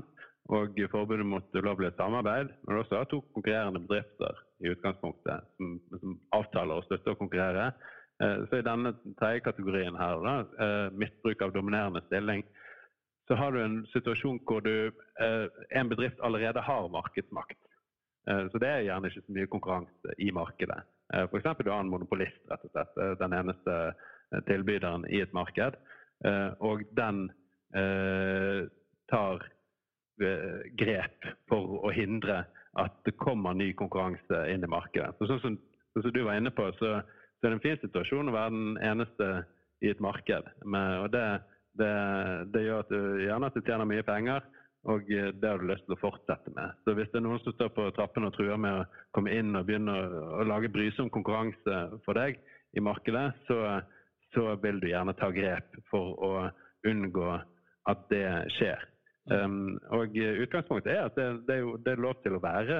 og 0.55 0.79
forbudet 0.93 1.27
mot 1.27 1.59
ulovlig 1.59 1.91
samarbeid, 1.97 2.55
når 2.63 2.73
du 2.73 2.81
også 2.85 3.01
har 3.01 3.09
to 3.11 3.19
konkurrerende 3.35 3.83
bedrifter 3.83 4.39
i 4.63 4.71
utgangspunktet 4.71 5.51
som, 5.57 5.75
som 5.99 6.15
avtaler 6.39 6.79
å 6.79 6.85
slutte 6.87 7.13
å 7.13 7.19
konkurrere, 7.19 7.67
eh, 7.73 7.98
så 8.19 8.59
i 8.59 8.65
denne 8.65 8.93
tredje 9.19 9.45
kategorien 9.45 9.95
her, 9.95 10.19
da, 10.25 10.33
eh, 10.65 10.89
misbruk 10.91 11.41
av 11.45 11.53
dominerende 11.55 12.01
stilling, 12.07 12.43
så 13.29 13.37
har 13.39 13.53
du 13.55 13.61
en 13.63 13.79
situasjon 13.93 14.41
hvor 14.43 14.63
du, 14.65 14.91
eh, 15.21 15.47
en 15.79 15.89
bedrift 15.89 16.19
allerede 16.19 16.61
har 16.61 16.91
markedsmakt. 16.91 17.59
Så 18.29 18.59
det 18.61 18.67
er 18.67 18.83
gjerne 18.83 19.09
ikke 19.09 19.23
så 19.25 19.33
mye 19.33 19.49
konkurranse 19.49 20.13
i 20.21 20.27
markedet. 20.35 20.83
F.eks. 21.31 21.47
du 21.63 21.69
har 21.71 21.79
en 21.79 21.89
monopolist, 21.89 22.43
rett 22.51 22.65
og 22.67 22.73
slett. 22.75 22.99
Den 23.17 23.33
eneste 23.33 23.77
Eh, 24.29 24.41
tilbyderen 24.45 25.05
i 25.09 25.21
et 25.23 25.33
marked. 25.33 25.77
Eh, 26.25 26.51
og 26.59 26.83
den 26.97 27.29
eh, 27.75 28.67
tar 29.09 29.47
grep 30.75 31.25
for 31.47 31.77
å 31.87 31.93
hindre 31.95 32.41
at 32.79 32.97
det 33.07 33.13
kommer 33.21 33.55
ny 33.55 33.69
konkurranse 33.79 34.41
inn 34.51 34.65
i 34.65 34.69
markedet. 34.69 35.13
Så 35.15 35.29
sånn 35.29 35.39
som, 35.45 35.55
sånn 35.93 36.03
som 36.03 36.13
du 36.13 36.19
var 36.25 36.35
inne 36.35 36.51
på, 36.51 36.65
så, 36.75 36.97
så, 37.39 37.47
er 37.47 37.53
det 37.53 37.57
en 37.57 37.63
fin 37.63 37.81
situasjon 37.81 38.29
å 38.29 38.35
være 38.35 38.53
den 38.53 38.77
eneste 38.83 39.29
i 39.85 39.91
et 39.93 40.01
marked. 40.03 40.47
Men, 40.65 41.05
og 41.05 41.11
det, 41.13 41.25
det, 41.79 41.91
det, 42.53 42.63
gjør 42.65 42.83
at 42.83 42.91
du 42.91 43.21
gjerne 43.23 43.49
at 43.49 43.55
du 43.55 43.61
tjener 43.63 43.87
mye 43.87 44.05
penger, 44.07 44.47
og 44.89 45.07
det 45.07 45.43
har 45.47 45.59
du 45.59 45.67
lyst 45.67 45.83
til 45.87 45.95
å 45.95 45.99
fortsette 45.99 46.51
med. 46.55 46.75
Så 46.83 46.95
hvis 46.95 47.09
det 47.11 47.19
er 47.19 47.25
noen 47.25 47.41
som 47.43 47.55
står 47.55 47.71
på 47.75 47.87
trappene 47.95 48.29
og 48.29 48.35
truer 48.35 48.59
med 48.59 48.81
å 48.81 48.85
komme 49.15 49.33
inn 49.35 49.55
og 49.59 49.67
begynne 49.67 49.95
å, 49.95 50.21
å 50.39 50.47
lage 50.47 50.71
brysom 50.71 51.11
konkurranse 51.11 51.79
for 52.05 52.19
deg 52.19 52.39
i 52.75 52.83
markedet, 52.83 53.27
så, 53.47 53.79
så 54.35 54.53
vil 54.63 54.79
du 54.79 54.87
gjerne 54.91 55.15
ta 55.19 55.31
grep 55.35 55.79
for 55.91 56.15
å 56.23 56.33
unngå 56.87 57.33
at 57.89 58.07
det 58.11 58.27
skjer. 58.55 58.87
Um, 59.29 59.77
og 59.93 60.15
Utgangspunktet 60.15 60.95
er 60.95 61.05
at 61.05 61.17
det, 61.17 61.27
det, 61.47 61.59
er 61.59 61.61
jo, 61.61 61.75
det, 61.77 61.93
er 61.93 62.01
lov 62.01 62.17
til 62.23 62.37
å 62.37 62.41
være 62.43 62.79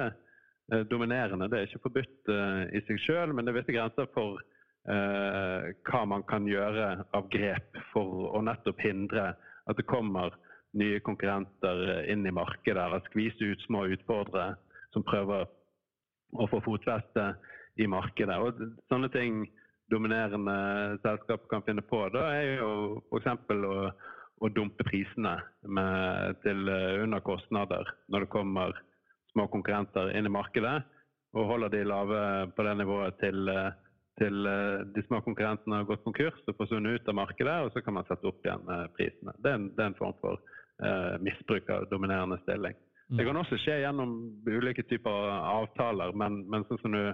dominerende. 0.90 1.48
Det 1.50 1.58
er 1.58 1.68
ikke 1.68 1.84
forbudt 1.88 2.30
uh, 2.32 2.64
i 2.70 2.82
seg 2.86 3.00
selv, 3.06 3.34
men 3.34 3.46
det 3.46 3.52
er 3.52 3.58
visse 3.60 3.74
grenser 3.74 4.10
for 4.14 4.38
uh, 4.38 5.70
hva 5.88 6.02
man 6.08 6.24
kan 6.30 6.46
gjøre 6.48 6.92
av 7.16 7.30
grep 7.32 7.80
for 7.92 8.30
å 8.34 8.42
nettopp 8.44 8.82
hindre 8.84 9.32
at 9.70 9.78
det 9.78 9.88
kommer 9.90 10.34
nye 10.78 11.00
konkurrenter 11.02 12.04
inn 12.10 12.26
i 12.26 12.34
markedet, 12.34 12.78
eller 12.78 13.02
skvise 13.08 13.52
ut 13.52 13.64
små 13.66 13.88
utfordrere 13.90 14.54
som 14.94 15.06
prøver 15.06 15.48
å 16.38 16.46
få 16.50 16.60
fotfeste 16.62 17.32
i 17.82 17.88
markedet. 17.90 18.36
Og 18.38 18.60
sånne 18.90 19.10
ting 19.14 19.44
dominerende 19.90 20.98
selskap 21.02 21.48
kan 21.50 21.64
finne 21.66 21.82
på, 21.86 22.04
da 22.14 22.28
er 22.36 22.60
jo 22.60 22.72
f.eks. 23.10 23.26
Å, 23.50 23.90
å 24.40 24.48
dumpe 24.56 24.86
prisene 24.88 25.34
med, 25.68 26.38
til 26.44 26.70
eh, 26.72 27.02
under 27.02 27.20
kostnader 27.20 27.90
når 28.08 28.24
det 28.24 28.32
kommer 28.32 28.78
små 29.32 29.46
konkurrenter 29.52 30.12
inn 30.16 30.28
i 30.28 30.32
markedet. 30.32 30.80
Og 31.36 31.46
holder 31.46 31.70
de 31.70 31.84
lave 31.86 32.20
på 32.56 32.66
det 32.66 32.74
nivået 32.80 33.18
til, 33.22 33.48
eh, 33.48 33.72
til 34.18 34.46
eh, 34.50 34.86
de 34.94 35.04
små 35.06 35.20
konkurrentene 35.26 35.80
har 35.80 35.88
gått 35.88 36.02
konkurs 36.04 36.40
og 36.50 36.56
forsvunnet 36.58 36.98
ut 36.98 37.10
av 37.12 37.18
markedet, 37.20 37.58
og 37.64 37.72
så 37.74 37.82
kan 37.84 37.94
man 37.98 38.08
sette 38.08 38.26
opp 38.26 38.42
igjen 38.44 38.66
prisene. 38.96 39.36
Det 39.38 39.52
er 39.52 39.60
en, 39.60 39.68
det 39.76 39.84
er 39.84 39.92
en 39.92 40.00
form 40.00 40.16
for 40.20 40.40
uh, 40.82 41.16
misbruk 41.22 41.70
av 41.70 41.86
dominerende 41.92 42.40
stilling. 42.42 42.74
Mm. 43.10 43.18
Det 43.18 43.26
kan 43.26 43.38
også 43.40 43.58
skje 43.62 43.80
gjennom 43.84 44.16
ulike 44.46 44.82
typer 44.90 45.30
avtaler, 45.38 46.14
men, 46.18 46.42
men 46.50 46.66
sånn 46.68 46.82
som 46.82 46.96
du 46.98 47.04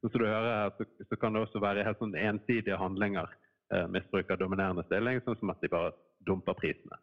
Sånn 0.00 0.14
som 0.14 0.22
du 0.22 0.30
hører 0.30 0.54
her, 0.54 0.70
så, 0.78 0.84
så, 1.10 1.16
kan 1.20 1.34
det 1.36 1.42
også 1.44 1.60
være 1.60 1.82
helt 1.84 1.98
sånn 2.00 2.14
ensidige 2.16 2.78
handlinger. 2.80 3.28
Eh, 3.70 3.86
misbruk 3.92 4.30
av 4.32 4.40
dominerende 4.40 4.82
stilling, 4.86 5.20
sånn 5.26 5.36
som 5.38 5.52
at 5.52 5.60
de 5.60 5.68
bare 5.70 5.92
dumper 6.26 6.56
prisene. 6.58 6.96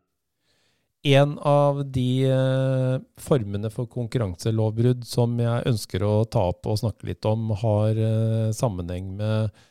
En 1.06 1.38
av 1.46 1.84
de 1.92 2.26
eh, 2.26 2.98
formene 3.22 3.70
for 3.70 3.86
konkurranselovbrudd 3.92 5.06
som 5.06 5.36
jeg 5.40 5.68
ønsker 5.70 6.04
å 6.04 6.26
ta 6.26 6.48
opp 6.50 6.66
og 6.66 6.80
snakke 6.82 7.12
litt 7.12 7.26
om, 7.30 7.52
har 7.62 8.00
eh, 8.02 8.50
sammenheng 8.56 9.14
med 9.20 9.64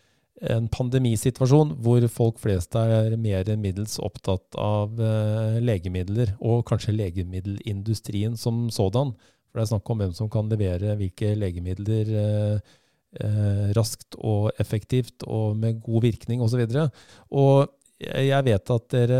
en 0.46 0.68
pandemisituasjon 0.68 1.72
hvor 1.82 2.04
folk 2.12 2.38
flest 2.38 2.76
er 2.78 3.16
mer 3.18 3.48
enn 3.48 3.62
middels 3.64 3.96
opptatt 3.98 4.54
av 4.60 5.00
eh, 5.02 5.58
legemidler, 5.64 6.36
og 6.38 6.66
kanskje 6.68 6.94
legemiddelindustrien 6.94 8.36
som 8.38 8.68
sådan. 8.70 9.16
For 9.50 9.58
det 9.58 9.66
er 9.66 9.72
snakk 9.74 9.90
om 9.90 10.04
hvem 10.04 10.14
som 10.14 10.30
kan 10.30 10.52
levere 10.52 10.98
hvilke 11.00 11.34
legemidler 11.38 12.60
raskt 13.72 14.18
og 14.18 14.50
effektivt 14.60 15.24
og 15.24 15.54
med 15.56 15.78
god 15.80 16.02
virkning 16.04 16.42
osv. 16.44 16.66
Og, 16.68 16.98
og 17.32 17.75
jeg 17.96 18.44
vet 18.44 18.70
at 18.74 18.88
dere 18.92 19.18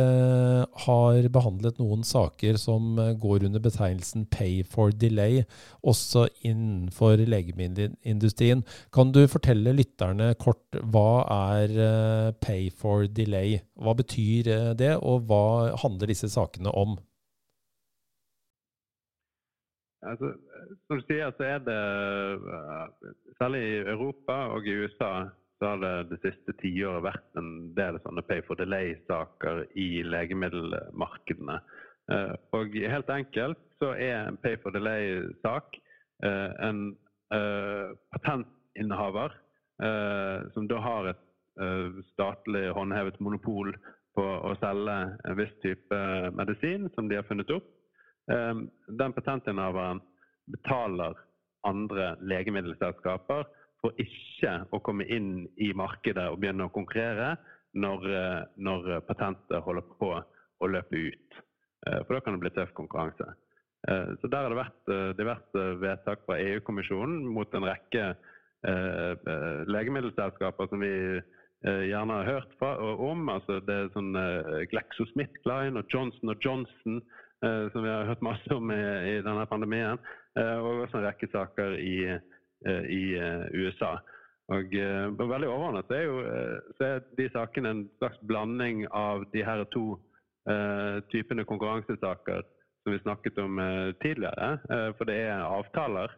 har 0.85 1.29
behandlet 1.33 1.79
noen 1.81 2.03
saker 2.05 2.59
som 2.61 2.99
går 3.23 3.47
under 3.49 3.63
betegnelsen 3.65 4.27
'pay 4.29 4.63
for 4.69 4.93
delay', 4.93 5.47
også 5.81 6.27
innenfor 6.45 7.17
legemiddelindustrien. 7.25 8.65
Kan 8.93 9.13
du 9.13 9.25
fortelle 9.27 9.73
lytterne 9.73 10.35
kort 10.37 10.77
hva 10.93 11.25
er 11.55 11.73
eh, 11.73 12.33
'pay 12.37 12.69
for 12.71 13.09
delay'? 13.09 13.63
Hva 13.81 13.97
betyr 13.97 14.53
eh, 14.53 14.75
det, 14.77 14.93
og 15.01 15.25
hva 15.25 15.73
handler 15.81 16.13
disse 16.13 16.29
sakene 16.29 16.69
om? 16.69 16.99
Altså, 20.05 20.37
som 20.87 21.01
du 21.01 21.03
sier, 21.09 21.33
så 21.33 21.43
er 21.43 21.59
det 21.65 21.81
eh, 21.81 23.11
Særlig 23.41 23.61
i 23.61 23.81
Europa 23.89 24.33
og 24.53 24.67
i 24.67 24.77
USA 24.85 25.29
så 25.59 25.73
har 25.73 25.81
det 25.81 25.93
det 26.11 26.19
siste 26.21 26.53
tiåret 26.61 27.05
vært 27.07 27.41
en 27.41 27.51
del 27.77 27.99
sånne 28.05 28.25
pay 28.29 28.43
for 28.45 28.59
delay-saker 28.61 29.63
i 29.79 30.03
legemiddelmarkedene. 30.05 31.59
Eh, 32.13 32.35
og 32.57 32.77
helt 32.77 33.11
enkelt 33.13 33.63
så 33.81 33.93
er 33.95 34.27
en 34.27 34.39
pay 34.43 34.59
for 34.63 34.75
delay-sak 34.77 35.79
eh, 36.25 36.51
en 36.69 36.89
patentinnehaver 38.15 39.33
som 40.55 40.69
da 40.71 40.77
har 40.79 41.09
et 41.11 41.25
statlig 42.13 42.69
håndhevet 42.77 43.17
monopol 43.19 43.73
på 44.15 44.23
å 44.47 44.53
selge 44.61 44.95
en 45.27 45.35
viss 45.35 45.57
type 45.65 45.99
medisin 46.39 46.87
som 46.95 47.11
de 47.11 47.19
har 47.19 47.27
funnet 47.27 47.51
opp. 47.51 47.67
Den 48.31 49.17
patentinnehaveren 49.19 49.99
betaler 50.55 51.19
andre 51.67 52.13
legemiddelselskaper 52.23 53.45
for 53.83 53.97
ikke 54.01 54.53
å 54.75 54.81
komme 54.85 55.07
inn 55.13 55.47
i 55.63 55.73
markedet 55.77 56.27
og 56.31 56.41
begynne 56.41 56.67
å 56.67 56.75
konkurrere 56.75 57.35
når, 57.77 58.07
eh, 58.11 58.43
når 58.57 59.01
patentet 59.09 59.65
holder 59.65 59.85
på 60.01 60.13
å 60.17 60.71
løpe 60.71 60.97
ut. 60.97 61.41
Eh, 61.87 62.01
for 62.05 62.17
da 62.17 62.21
kan 62.21 62.37
det 62.37 62.45
bli 62.45 62.55
tøff 62.57 62.73
konkurranse. 62.75 63.27
Eh, 63.89 64.09
så 64.21 64.31
Der 64.31 64.43
har 64.43 64.51
det 64.51 64.65
vært 64.65 65.17
diverse 65.17 65.63
vedtak 65.81 66.25
fra 66.27 66.41
EU-kommisjonen 66.41 67.27
mot 67.27 67.55
en 67.55 67.69
rekke 67.69 68.17
legemiddelselskaper 68.67 70.69
som 70.69 70.81
vi 70.81 71.21
gjerne 71.63 72.15
har 72.19 72.25
hørt 72.25 72.59
fra, 72.59 72.79
om. 72.81 73.29
altså 73.29 73.61
det 73.63 73.75
er 73.75 73.93
sånn 73.95 74.17
GlaxoSmithKline 74.73 75.79
og 75.79 75.87
Johnson 75.93 76.35
Johnson 76.43 77.03
som 77.71 77.85
vi 77.85 77.93
har 77.93 78.09
hørt 78.09 78.25
masse 78.25 78.51
om 78.51 78.71
i, 78.73 78.83
i 79.13 79.23
denne 79.23 79.47
pandemien. 79.47 80.01
Og 80.37 80.83
også 80.83 80.99
en 80.99 81.07
rekke 81.07 81.29
saker 81.31 81.79
i, 81.79 82.17
eh, 82.17 82.36
i 82.65 83.03
USA. 83.55 83.97
Og 84.55 84.73
Veldig 85.19 85.49
overordnet 85.51 85.91
er, 85.91 86.05
jo, 86.07 86.21
så 86.79 86.87
er 86.87 87.07
de 87.19 87.29
sakene 87.35 87.73
en 87.75 87.87
slags 87.99 88.19
blanding 88.31 88.85
av 88.95 89.25
de 89.33 89.43
her 89.45 89.65
to 89.75 89.97
typene 91.11 91.43
konkurransesaker 91.45 92.45
som 92.85 92.95
vi 92.95 93.01
snakket 93.03 93.41
om 93.43 93.59
tidligere. 94.03 94.53
For 94.99 95.11
det 95.11 95.17
er 95.27 95.43
avtaler 95.43 96.15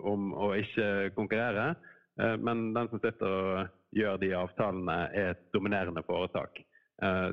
om 0.00 0.32
å 0.32 0.54
ikke 0.56 1.12
konkurrere. 1.18 1.74
men 2.16 2.74
den 2.74 2.88
som 2.88 3.00
sitter 3.02 3.26
og 3.26 3.68
gjør 3.92 4.18
de 4.22 4.34
avtalene, 4.38 4.98
er 5.12 5.34
et 5.34 5.46
dominerende 5.52 6.02
foretak. 6.06 6.60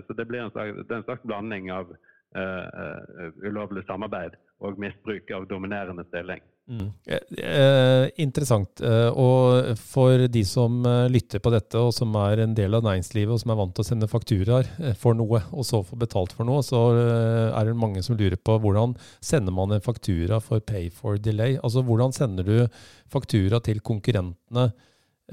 Så 0.08 0.14
det 0.18 0.28
blir 0.28 0.42
en 0.42 0.52
slags, 0.52 0.78
en 0.90 1.04
slags 1.04 1.24
blanding 1.24 1.72
av 1.72 1.94
ulovlig 3.44 3.86
samarbeid 3.88 4.38
og 4.60 4.80
misbruk 4.80 5.32
av 5.36 5.48
dominerende 5.50 6.06
stilling. 6.10 6.42
Mm. 6.70 6.92
Eh, 7.38 8.10
interessant. 8.24 8.82
Eh, 8.86 9.10
og 9.20 9.74
for 9.80 10.28
de 10.32 10.44
som 10.48 10.78
eh, 10.88 11.08
lytter 11.12 11.42
på 11.44 11.52
dette, 11.52 11.80
og 11.80 11.92
som 11.96 12.14
er 12.22 12.44
en 12.44 12.54
del 12.56 12.78
av 12.78 12.86
næringslivet, 12.86 13.34
og 13.34 13.42
som 13.42 13.52
er 13.52 13.60
vant 13.60 13.74
til 13.76 13.84
å 13.84 13.88
sende 13.90 14.10
fakturaer 14.12 14.70
eh, 14.80 14.94
for 14.98 15.18
noe, 15.18 15.42
og 15.52 15.68
så 15.68 15.82
få 15.84 16.00
betalt 16.00 16.36
for 16.38 16.48
noe, 16.48 16.62
så 16.64 16.84
er 16.94 17.68
det 17.68 17.76
mange 17.78 18.04
som 18.06 18.16
lurer 18.20 18.40
på 18.40 18.56
hvordan 18.62 18.96
sender 19.20 19.56
man 19.56 19.76
en 19.76 19.84
faktura 19.84 20.40
for 20.44 20.64
pay 20.64 20.88
for 20.94 21.20
delay? 21.20 21.58
Altså 21.60 21.84
hvordan 21.88 22.16
sender 22.16 22.48
du 22.48 22.56
faktura 23.12 23.60
til 23.66 23.82
konkurrentene, 23.84 24.70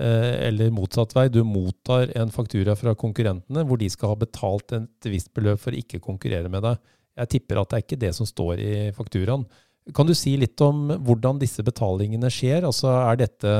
eh, 0.00 0.34
eller 0.48 0.74
motsatt 0.74 1.14
vei? 1.14 1.28
Du 1.30 1.44
mottar 1.46 2.10
en 2.18 2.34
faktura 2.34 2.74
fra 2.78 2.96
konkurrentene 2.98 3.66
hvor 3.68 3.78
de 3.78 3.92
skal 3.92 4.16
ha 4.16 4.22
betalt 4.24 4.74
et 4.80 5.12
visst 5.12 5.30
beløp 5.36 5.62
for 5.62 5.76
å 5.76 5.84
ikke 5.84 6.02
konkurrere 6.02 6.50
med 6.50 6.66
deg. 6.66 6.82
Jeg 7.18 7.34
tipper 7.34 7.58
at 7.58 7.70
det 7.70 7.78
er 7.78 7.86
ikke 7.86 8.04
det 8.04 8.14
som 8.14 8.26
står 8.26 8.60
i 8.62 8.74
fakturaen. 8.94 9.46
Kan 9.94 10.08
du 10.08 10.14
si 10.16 10.34
litt 10.40 10.60
om 10.64 10.88
hvordan 11.04 11.40
disse 11.40 11.64
betalingene 11.64 12.30
skjer? 12.32 12.66
Altså 12.68 12.90
Er 12.92 13.20
dette 13.20 13.54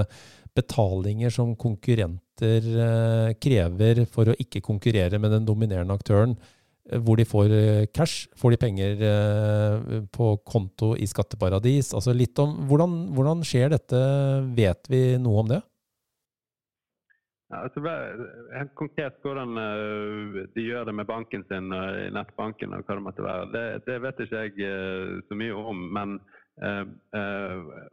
betalinger 0.59 1.33
som 1.33 1.55
konkurrenter 1.59 2.69
eh, 2.85 3.33
krever 3.41 4.05
for 4.11 4.31
å 4.31 4.37
ikke 4.41 4.63
konkurrere 4.65 5.21
med 5.21 5.35
den 5.35 5.47
dominerende 5.49 5.95
aktøren, 5.95 6.35
eh, 6.91 6.99
hvor 6.99 7.19
de 7.21 7.27
får 7.29 7.55
eh, 7.55 7.87
cash? 7.95 8.27
Får 8.39 8.55
de 8.55 8.61
penger 8.65 9.05
på 10.15 10.33
konto 10.49 10.95
i 10.99 11.09
skatteparadis? 11.09 11.93
Altså 11.95 12.17
litt 12.17 12.39
om 12.43 12.57
hvordan, 12.71 13.01
hvordan 13.17 13.45
skjer 13.47 13.75
dette? 13.77 14.03
Vet 14.59 14.91
vi 14.91 15.03
noe 15.23 15.45
om 15.45 15.53
det? 15.55 15.63
Altså, 17.49 17.81
helt 18.53 18.75
konkret 18.77 19.23
hvordan 19.25 19.57
uh, 19.57 20.41
de 20.53 20.65
gjør 20.67 20.85
det 20.85 20.95
med 20.99 21.09
banken 21.09 21.47
sin, 21.49 21.73
i 21.73 22.11
nettbanken 22.13 22.75
og 22.77 22.83
hva 22.85 22.97
det 22.99 23.05
måtte 23.07 23.25
være, 23.25 23.47
det, 23.55 23.63
det 23.87 23.95
vet 24.05 24.21
ikke 24.21 24.43
jeg 24.43 24.69
uh, 24.69 25.15
så 25.29 25.39
mye 25.39 25.57
om. 25.57 25.87
Men 25.97 26.21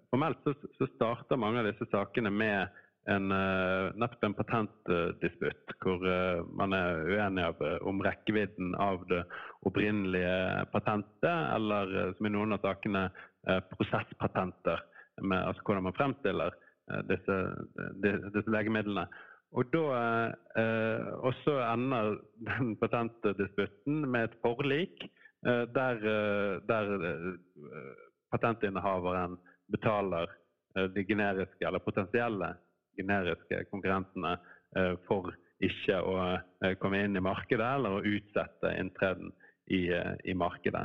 formelt 0.09 0.39
så, 0.41 0.55
så, 0.79 0.87
starter 0.95 1.37
mange 1.37 1.59
av 1.61 1.67
disse 1.67 1.85
sakene 1.91 2.31
med 2.33 2.71
en, 3.13 3.27
nettopp 3.29 4.23
en 4.25 4.33
patentdisputt, 4.33 5.75
hvor 5.83 6.01
man 6.57 6.73
er 6.73 7.03
uenig 7.05 7.45
om 7.85 8.01
rekkevidden 8.01 8.73
av 8.81 9.03
det 9.11 9.19
opprinnelige 9.69 10.65
patentet, 10.73 11.29
eller 11.29 12.15
som 12.17 12.25
i 12.25 12.33
noen 12.33 12.57
av 12.57 12.65
sakene 12.65 13.03
prosesspatenter, 13.75 14.81
med, 15.21 15.43
altså 15.43 15.61
hvordan 15.61 15.85
man 15.91 15.97
fremstiller 16.01 16.57
disse, 17.05 17.37
disse 18.01 18.49
legemidlene. 18.49 19.05
Og 19.55 19.69
da 19.71 19.83
eh, 20.59 21.11
også 21.23 21.59
ender 21.63 22.17
den 22.43 22.73
patentdisputten 22.79 24.03
med 24.11 24.29
et 24.29 24.37
forlik 24.43 25.05
eh, 25.47 25.63
der, 25.75 26.01
eh, 26.11 26.55
der 26.67 26.91
eh, 27.09 28.01
patentinnehaveren 28.35 29.37
betaler 29.71 30.27
eh, 30.75 30.89
de 30.91 31.05
generiske, 31.07 31.63
eller 31.63 31.83
potensielle 31.83 32.51
generiske 32.99 33.65
konkurrentene 33.71 34.37
for 35.07 35.29
ikke 35.63 35.97
å 36.03 36.13
komme 36.79 36.99
inn 37.03 37.15
i 37.15 37.23
markedet 37.23 37.67
eller 37.77 37.95
å 37.95 38.07
utsette 38.07 38.71
inntreden 38.79 39.29
i, 39.71 39.87
i 40.27 40.35
markedet. 40.35 40.83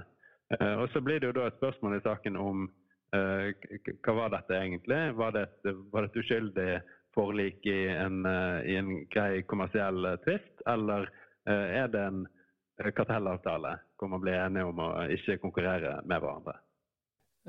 Og 0.60 0.84
Så 0.92 1.02
blir 1.02 1.18
det 1.18 1.30
jo 1.30 1.36
da 1.38 1.48
et 1.48 1.58
spørsmål 1.58 1.96
i 1.96 2.02
saken 2.04 2.38
om 2.38 2.68
hva 3.10 4.14
var 4.14 4.34
dette 4.34 4.58
egentlig? 4.58 5.00
Var 5.18 5.34
det 5.34 5.42
et, 5.46 5.70
var 5.90 6.06
det 6.06 6.10
et 6.10 6.20
uskyldig 6.22 6.68
forlik 7.14 7.66
i 7.66 7.88
en, 7.88 8.24
eh, 8.26 8.72
i 8.72 8.78
en 8.80 8.90
grei 9.10 9.42
kommersiell 9.48 10.04
eh, 10.06 10.18
tvist, 10.24 10.64
eller 10.70 11.08
eh, 11.48 11.68
er 11.82 11.92
det 11.92 12.06
en 12.06 12.24
kartellavtale 12.96 13.76
hvor 14.00 14.08
man 14.08 14.22
blir 14.22 14.38
enige 14.40 14.68
om 14.70 14.78
å 14.80 14.90
ikke 15.12 15.40
konkurrere 15.42 15.98
med 16.08 16.22
hverandre? 16.22 16.56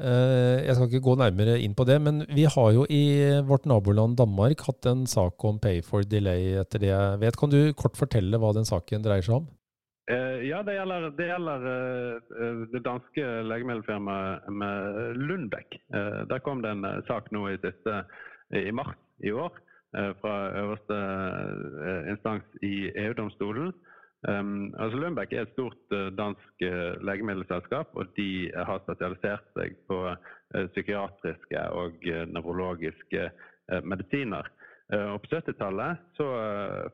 Jeg 0.02 0.74
skal 0.74 0.88
ikke 0.88 1.04
gå 1.04 1.14
nærmere 1.20 1.58
inn 1.62 1.74
på 1.76 1.84
det, 1.86 1.98
men 2.02 2.22
vi 2.32 2.46
har 2.48 2.70
jo 2.74 2.86
i 2.90 3.04
vårt 3.46 3.66
naboland 3.68 4.16
Danmark 4.18 4.64
hatt 4.64 4.88
en 4.88 5.04
sak 5.08 5.44
om 5.46 5.60
pay 5.62 5.82
for 5.84 6.08
delay, 6.08 6.56
etter 6.62 6.82
det 6.82 6.90
jeg 6.90 7.20
vet. 7.22 7.38
Kan 7.38 7.52
du 7.52 7.60
kort 7.78 8.00
fortelle 8.00 8.40
hva 8.40 8.54
den 8.56 8.68
saken 8.68 9.04
dreier 9.04 9.28
seg 9.28 9.42
om? 9.42 9.50
Ja, 10.48 10.64
det 10.68 10.78
gjelder, 10.78 11.10
det, 11.20 11.28
gjelder 11.28 11.68
det 12.72 12.82
danske 12.88 13.28
legemiddelfirmaet 13.52 14.48
Lundbeck. 15.20 15.76
Der 15.92 16.44
kom 16.48 16.64
det 16.64 16.72
en 16.72 16.88
sak 17.12 17.28
nå 17.36 17.50
i, 17.52 17.60
siste, 17.62 18.02
i 18.58 18.72
mars 18.76 18.96
i 19.24 19.32
år 19.32 19.54
eh, 19.98 20.12
fra 20.22 20.36
øverste 20.62 20.98
eh, 21.88 22.12
instans 22.12 22.62
i 22.62 22.92
EU-domstolen. 23.06 23.74
Um, 24.30 24.74
altså 24.78 24.98
Lundbeck 25.02 25.32
er 25.34 25.42
et 25.42 25.54
stort 25.56 25.94
uh, 25.98 26.12
dansk 26.14 26.64
legemiddelselskap, 27.02 27.88
og 27.98 28.06
de 28.18 28.52
har 28.54 28.84
spesialisert 28.84 29.48
seg 29.56 29.80
på 29.90 29.98
psykiatriske 30.76 31.64
og 31.74 32.06
nevrologiske 32.36 33.24
medisiner. 33.88 34.46
og 34.92 35.22
På 35.24 35.32
70-tallet 35.32 36.04
så 36.20 36.28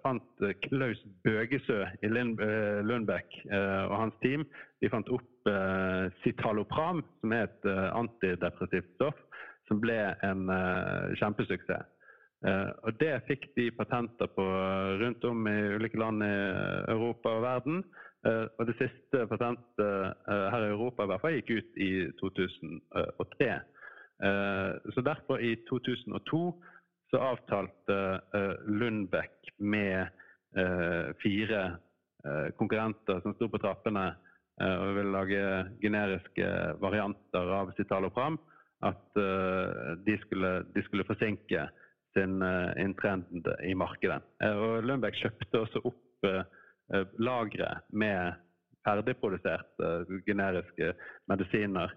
fant 0.06 0.46
Klaus 0.62 1.02
Bøgesø 1.26 1.82
i 2.06 2.12
Lundbeck 2.14 3.40
og 3.50 3.96
hans 3.98 4.16
team 4.22 4.46
de 4.80 4.92
fant 4.94 5.10
opp 5.10 5.52
Citalopram, 6.22 7.02
som 7.20 7.34
er 7.34 7.50
et 7.50 7.70
antidepressivt 7.74 8.94
stoff, 8.94 9.20
som 9.68 9.82
ble 9.84 10.00
en 10.30 10.48
kjempesuksess. 11.18 11.97
Eh, 12.46 12.72
og 12.86 13.00
Det 13.00 13.14
fikk 13.26 13.48
de 13.58 13.72
patenter 13.74 14.30
på 14.30 14.46
rundt 15.02 15.24
om 15.26 15.48
i 15.50 15.56
ulike 15.78 15.98
land 15.98 16.22
i 16.24 16.34
Europa 16.94 17.34
og 17.34 17.46
verden. 17.46 17.82
Eh, 18.28 18.46
og 18.58 18.70
det 18.70 18.78
siste 18.78 19.24
patentet 19.30 19.82
eh, 19.82 20.46
her 20.54 20.68
i 20.68 20.74
Europa 20.76 21.04
i 21.06 21.12
hvert 21.12 21.24
fall 21.24 21.38
gikk 21.40 21.56
ut 21.58 21.82
i 21.82 21.92
2003. 22.22 23.58
Så 24.18 25.02
derfor, 25.06 25.38
i 25.38 25.52
2002, 25.70 26.40
så 27.14 27.20
avtalte 27.22 27.98
Lundbekk 28.66 29.52
med 29.62 30.10
fire 31.22 31.60
konkurrenter 32.58 33.22
som 33.22 33.36
sto 33.38 33.46
på 33.54 33.62
trappene 33.62 34.08
og 34.58 34.96
ville 34.98 35.14
lage 35.14 35.44
generiske 35.84 36.50
varianter 36.82 37.54
av 37.60 37.70
Citalopram, 37.78 38.40
at 38.90 39.22
de 40.02 40.18
skulle, 40.26 40.54
de 40.74 40.86
skulle 40.90 41.06
forsinke 41.06 41.68
sin 42.18 42.42
inntrend 42.82 43.48
eh, 43.48 43.70
i 43.72 43.76
markedet. 43.78 44.22
Eh, 44.44 44.58
og 44.58 44.84
Lundberg 44.86 45.18
kjøpte 45.22 45.62
også 45.62 45.84
opp 45.86 46.28
eh, 46.28 46.44
lagre 47.22 47.78
med 47.92 48.38
ferdigproduserte 48.88 50.22
generiske 50.26 50.94
medisiner 51.30 51.94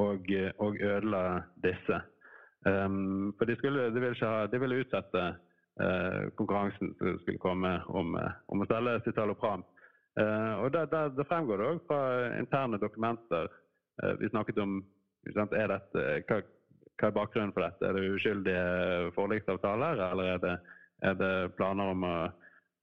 og, 0.00 0.30
og 0.58 0.78
ødela 0.80 1.42
disse. 1.64 2.00
Um, 2.64 3.34
for 3.38 3.44
de, 3.44 3.56
skulle, 3.58 3.90
de, 3.90 4.00
ville 4.00 4.16
ha, 4.22 4.46
de, 4.46 4.58
ville 4.62 4.78
utsette 4.84 5.22
uh, 5.82 6.30
konkurransen 6.38 6.92
som 6.94 7.18
skulle 7.20 7.42
komme 7.42 7.72
om, 7.90 8.14
om 8.48 8.62
å 8.62 8.68
selge 8.70 9.00
Citalopram. 9.04 9.64
Uh, 10.14 10.62
og 10.62 10.70
det, 10.72 10.86
det, 10.92 11.02
det, 11.18 11.26
fremgår 11.26 11.58
det 11.58 11.68
òg 11.72 11.82
fra 11.88 12.00
interne 12.38 12.78
dokumenter. 12.80 13.50
Uh, 13.98 14.14
vi 14.22 14.30
snakket 14.30 14.62
om 14.62 14.78
er 15.26 15.74
dette, 15.74 16.06
hva, 16.30 16.38
hva 17.02 17.10
er 17.10 17.16
bakgrunnen 17.16 17.50
for 17.50 17.66
dette? 17.66 17.82
Er 17.88 17.96
det 17.98 18.12
uskyldige 18.14 19.10
forliksavtaler, 19.16 19.98
eller 20.06 20.28
er 20.36 20.40
det, 20.42 20.54
er 21.02 21.16
det 21.18 21.32
planer 21.58 21.90
om 21.90 22.06
å, 22.06 22.14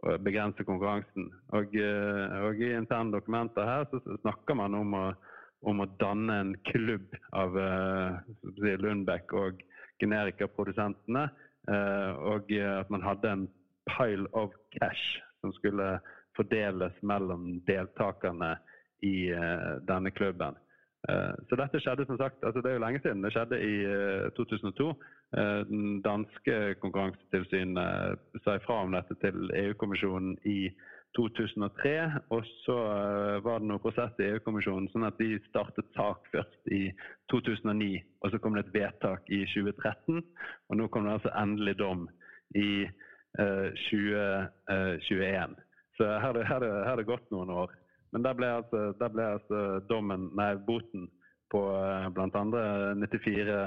å, 0.03 0.15
begrense 0.25 0.65
konkurransen? 0.67 1.29
Og, 1.55 1.75
eh, 1.79 2.35
og, 2.43 2.59
I 2.59 2.73
interne 2.75 3.15
dokumenter 3.15 3.63
her 3.63 3.87
så 3.93 4.01
snakker 4.19 4.59
man 4.59 4.75
om 4.75 4.97
å, 4.97 5.05
om 5.71 5.79
å 5.79 5.87
danne 6.03 6.35
en 6.43 6.53
klubb 6.67 7.15
av 7.31 7.55
si, 8.59 8.75
Lundbekk 8.83 9.35
og 9.39 9.63
generikaprodusentene. 10.03 11.29
Uh, 11.69 12.15
og 12.31 12.47
at 12.55 12.87
man 12.89 13.03
hadde 13.03 13.29
en 13.29 13.41
pile 13.91 14.25
of 14.33 14.55
cash 14.73 15.19
som 15.43 15.51
skulle 15.53 15.97
fordeles 16.39 16.95
mellom 17.05 17.59
deltakerne 17.67 18.55
i 19.05 19.29
denne 19.87 20.11
klubben. 20.15 20.55
Eh, 21.07 21.31
så 21.47 21.55
dette 21.55 21.79
skjedde 21.79 22.03
som 22.09 22.17
sagt, 22.19 22.41
altså 22.43 22.59
det 22.61 22.71
er 22.71 22.75
jo 22.75 22.83
lenge 22.83 22.99
siden. 23.03 23.23
Det 23.23 23.31
skjedde 23.31 23.57
i 23.63 23.75
2002. 24.35 24.89
Eh, 24.89 24.95
eh, 25.39 25.61
den 25.69 26.01
danske 26.03 26.55
konkurransetilsynet 26.83 27.89
sa 28.43 28.49
ifra 28.59 28.75
om 28.83 28.91
dette 28.95 29.15
til 29.23 29.37
EU-kommisjonen 29.63 30.33
i 30.43 30.59
2003. 31.15 31.95
Og 32.35 32.41
så 32.65 32.77
var 33.45 33.55
det 33.59 33.69
noe 33.71 33.83
prosess 33.83 34.13
i 34.19 34.27
EU-kommisjonen, 34.33 34.91
sånn 34.91 35.07
at 35.07 35.19
de 35.21 35.29
startet 35.47 35.87
sak 35.95 36.19
først 36.33 36.61
i 36.75 36.83
2009. 37.31 38.03
Og 38.21 38.27
så 38.33 38.37
kom 38.43 38.53
det 38.57 38.63
et 38.67 38.75
vedtak 38.75 39.21
i 39.31 39.45
2013, 39.55 40.23
og 40.69 40.73
nå 40.77 40.83
kom 40.91 41.03
det 41.07 41.17
altså 41.17 41.31
endelig 41.39 41.75
dom 41.79 42.01
i 42.59 42.71
2021. 43.39 45.55
Så 45.97 46.03
her 46.23 46.33
har 46.49 46.95
det 46.97 47.07
gått 47.07 47.27
noen 47.31 47.51
år. 47.63 47.69
Men 48.11 48.25
der 48.25 48.37
ble 48.37 48.51
altså, 48.61 48.89
der 48.99 49.13
ble 49.13 49.25
altså 49.35 49.63
dommen, 49.89 50.29
nei, 50.37 50.53
boten 50.67 51.07
på 51.53 51.63
eh, 51.77 52.07
bl.a. 52.13 52.43
94 52.97 53.59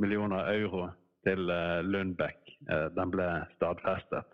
millioner 0.00 0.48
euro 0.54 0.88
til 1.22 1.50
Lundbekk 1.86 2.54
den 2.96 3.10
ble 3.12 3.26
stadfestet. 3.54 4.26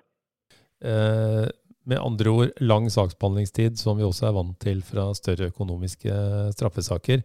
Eh, 0.81 1.49
med 1.89 1.99
andre 2.05 2.31
ord 2.31 2.61
lang 2.61 2.91
saksbehandlingstid, 2.93 3.79
som 3.81 3.99
vi 3.99 4.07
også 4.07 4.29
er 4.29 4.37
vant 4.37 4.59
til 4.61 4.83
fra 4.85 5.09
større 5.17 5.49
økonomiske 5.53 6.13
straffesaker. 6.57 7.25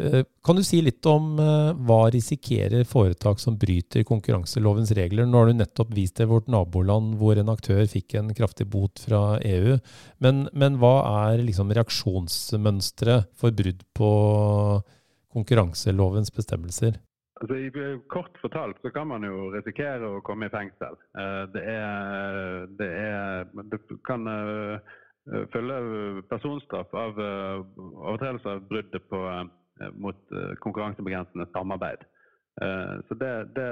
Eh, 0.00 0.24
kan 0.42 0.56
du 0.56 0.64
si 0.66 0.80
litt 0.82 1.06
om 1.06 1.36
eh, 1.38 1.70
hva 1.86 2.08
risikerer 2.10 2.82
foretak 2.88 3.38
som 3.38 3.54
bryter 3.58 4.02
konkurranselovens 4.06 4.90
regler? 4.98 5.28
Nå 5.28 5.38
har 5.38 5.52
du 5.52 5.60
nettopp 5.60 5.92
vist 5.94 6.16
til 6.18 6.30
vårt 6.32 6.50
naboland 6.50 7.14
hvor 7.20 7.38
en 7.38 7.52
aktør 7.52 7.84
fikk 7.90 8.16
en 8.18 8.34
kraftig 8.34 8.66
bot 8.72 9.04
fra 9.06 9.38
EU. 9.38 9.78
Men, 10.24 10.48
men 10.50 10.80
hva 10.82 10.96
er 11.28 11.44
liksom 11.46 11.70
reaksjonsmønsteret 11.78 13.30
for 13.38 13.54
brudd 13.54 13.86
på 13.94 14.10
konkurranselovens 15.34 16.34
bestemmelser? 16.34 16.98
Altså, 17.38 17.54
i, 17.62 17.70
kort 18.10 18.34
fortalt 18.42 18.82
så 18.82 18.90
kan 18.94 19.10
man 19.10 19.22
jo 19.26 19.52
risikere 19.54 20.10
å 20.10 20.22
komme 20.26 20.50
i 20.50 20.54
fengsel. 20.54 20.98
Eh, 21.14 21.42
det, 21.54 21.66
er, 21.70 22.70
det, 22.82 22.94
er, 22.98 23.50
det 23.70 23.84
kan 24.10 24.26
følge 25.54 26.22
personstraff 26.28 26.90
av 26.98 27.16
overtredelse 27.16 28.58
av 28.58 28.66
bruddet 28.68 29.06
på, 29.08 29.20
mot 29.98 30.18
konkurransebegrensende 30.62 31.46
samarbeid. 31.52 32.04
Så 33.08 33.16
det, 33.18 33.30
det 33.56 33.70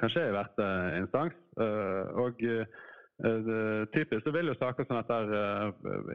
kan 0.00 0.10
skje 0.10 0.24
i 0.28 0.32
hvert 0.34 0.62
instans. 0.98 1.36
Og 2.18 2.42
typisk 3.94 4.24
så 4.26 4.32
vil 4.34 4.50
jo 4.50 4.56
saker 4.58 4.88
som 4.88 4.98
dette 4.98 5.20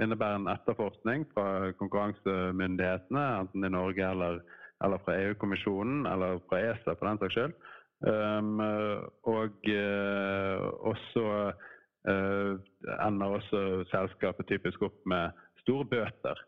innebære 0.04 0.42
en 0.42 0.52
etterforskning 0.52 1.24
fra 1.32 1.72
konkurransemyndighetene, 1.80 3.24
enten 3.40 3.64
i 3.64 3.72
Norge 3.72 4.10
eller 4.10 4.44
eller 4.84 5.00
fra 5.06 5.16
EU-kommisjonen, 5.22 6.06
eller 6.06 6.42
fra 6.50 6.60
ESA 6.60 6.96
for 6.98 7.08
den 7.08 7.22
saks 7.22 7.38
skyld. 7.38 7.54
Um, 8.04 8.60
og 9.32 9.70
også 10.92 11.28
ender 13.06 13.38
også 13.38 13.60
selskapet 13.92 14.50
typisk 14.50 14.82
opp 14.84 14.98
med 15.08 15.32
store 15.64 15.86
bøter, 15.88 16.42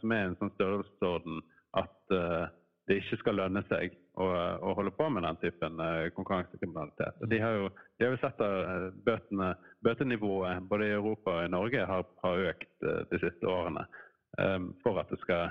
som 0.00 0.14
er 0.14 0.24
en 0.24 0.38
sånn 0.40 0.54
størrelsesorden 0.54 1.42
at 1.78 2.14
uh, 2.14 2.48
det 2.88 3.02
ikke 3.02 3.18
skal 3.20 3.36
lønne 3.36 3.60
seg 3.68 3.92
å, 4.16 4.24
å, 4.24 4.72
holde 4.78 4.94
på 4.96 5.10
med 5.12 5.26
den 5.26 5.36
typen 5.42 5.76
konkurransekriminalitet. 6.16 7.18
De 7.28 7.40
har 7.42 7.58
jo, 7.58 7.66
de 8.00 8.06
har 8.06 8.16
sett 8.22 8.40
at 8.40 8.94
bøtene, 9.04 9.50
bøtenivået 9.84 10.64
både 10.70 10.88
i 10.88 10.94
Europa 10.96 11.34
og 11.36 11.44
i 11.44 11.52
Norge 11.52 11.84
har, 11.90 12.06
har 12.24 12.44
økt 12.54 12.86
de 13.12 13.20
siste 13.20 13.44
årene 13.44 13.84
for 14.80 15.02
at 15.02 15.12
det 15.12 15.20
skal 15.20 15.50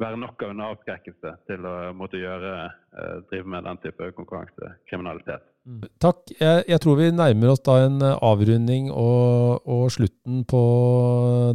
være 0.00 0.20
nok 0.20 0.42
av 0.44 0.54
en 0.54 0.64
avskrekkelse 0.64 1.32
til 1.48 1.66
å 1.68 1.74
måtte 1.96 2.20
gjøre, 2.20 2.52
eh, 2.96 3.16
drive 3.30 3.52
med 3.54 3.64
den 3.64 3.80
type 3.84 4.12
konkurransekriminalitet. 4.16 5.44
Mm. 5.68 5.82
Takk. 6.00 6.22
Jeg, 6.38 6.62
jeg, 6.70 6.80
tror 6.80 6.96
vi 6.96 7.10
nærmer 7.12 7.50
oss 7.52 7.60
da 7.66 7.74
en 7.84 7.98
eh, 8.00 8.16
avrunding 8.24 8.88
og, 8.90 9.66
og, 9.68 9.90
slutten 9.92 10.44
på 10.48 10.62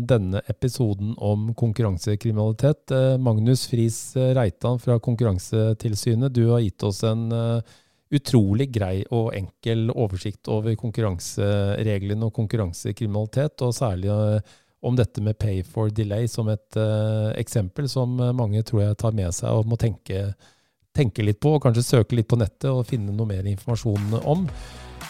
denne 0.06 0.44
episoden 0.52 1.16
om 1.18 1.50
konkurransekriminalitet. 1.58 2.94
Eh, 2.94 3.16
Magnus 3.18 3.66
Friis 3.72 4.00
Reitan 4.38 4.78
fra 4.84 5.00
Konkurransetilsynet, 5.02 6.36
du 6.36 6.52
har 6.54 6.62
gitt 6.62 6.86
oss 6.86 7.02
en 7.08 7.26
utrolig 8.16 8.70
grei 8.72 9.00
og 9.10 9.34
enkel 9.36 9.90
oversikt 9.90 10.48
over 10.54 10.78
konkurransereglene 10.78 12.30
og 12.30 12.36
konkurransekriminalitet, 12.38 13.66
og 13.66 13.74
særlig 13.76 14.14
om 14.86 14.96
dette 14.96 15.24
med 15.26 15.40
pay 15.42 15.64
for 15.66 15.90
delay 15.90 16.30
som 16.30 16.52
et 16.54 16.78
eksempel 17.42 17.90
som 17.90 18.14
mange 18.38 18.62
tror 18.64 18.84
jeg 18.84 19.00
tar 19.02 19.18
med 19.18 19.34
seg 19.36 19.58
og 19.58 19.66
må 19.68 19.80
tenke, 19.82 20.30
tenke, 20.96 21.26
litt 21.26 21.42
på, 21.44 21.56
og 21.58 21.66
kanskje 21.66 21.86
søke 21.86 22.18
litt 22.18 22.30
på 22.32 22.40
nettet 22.40 22.70
og 22.72 22.86
finne 22.90 23.14
noe 23.16 23.30
mer 23.30 23.48
informasjon 23.52 24.20
om. 24.24 24.48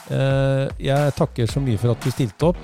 Uh, 0.09 0.65
jeg 0.81 1.13
takker 1.17 1.49
så 1.49 1.61
mye 1.63 1.79
for 1.81 1.95
at 1.95 2.03
du 2.03 2.13
stilte 2.13 2.51
opp. 2.51 2.61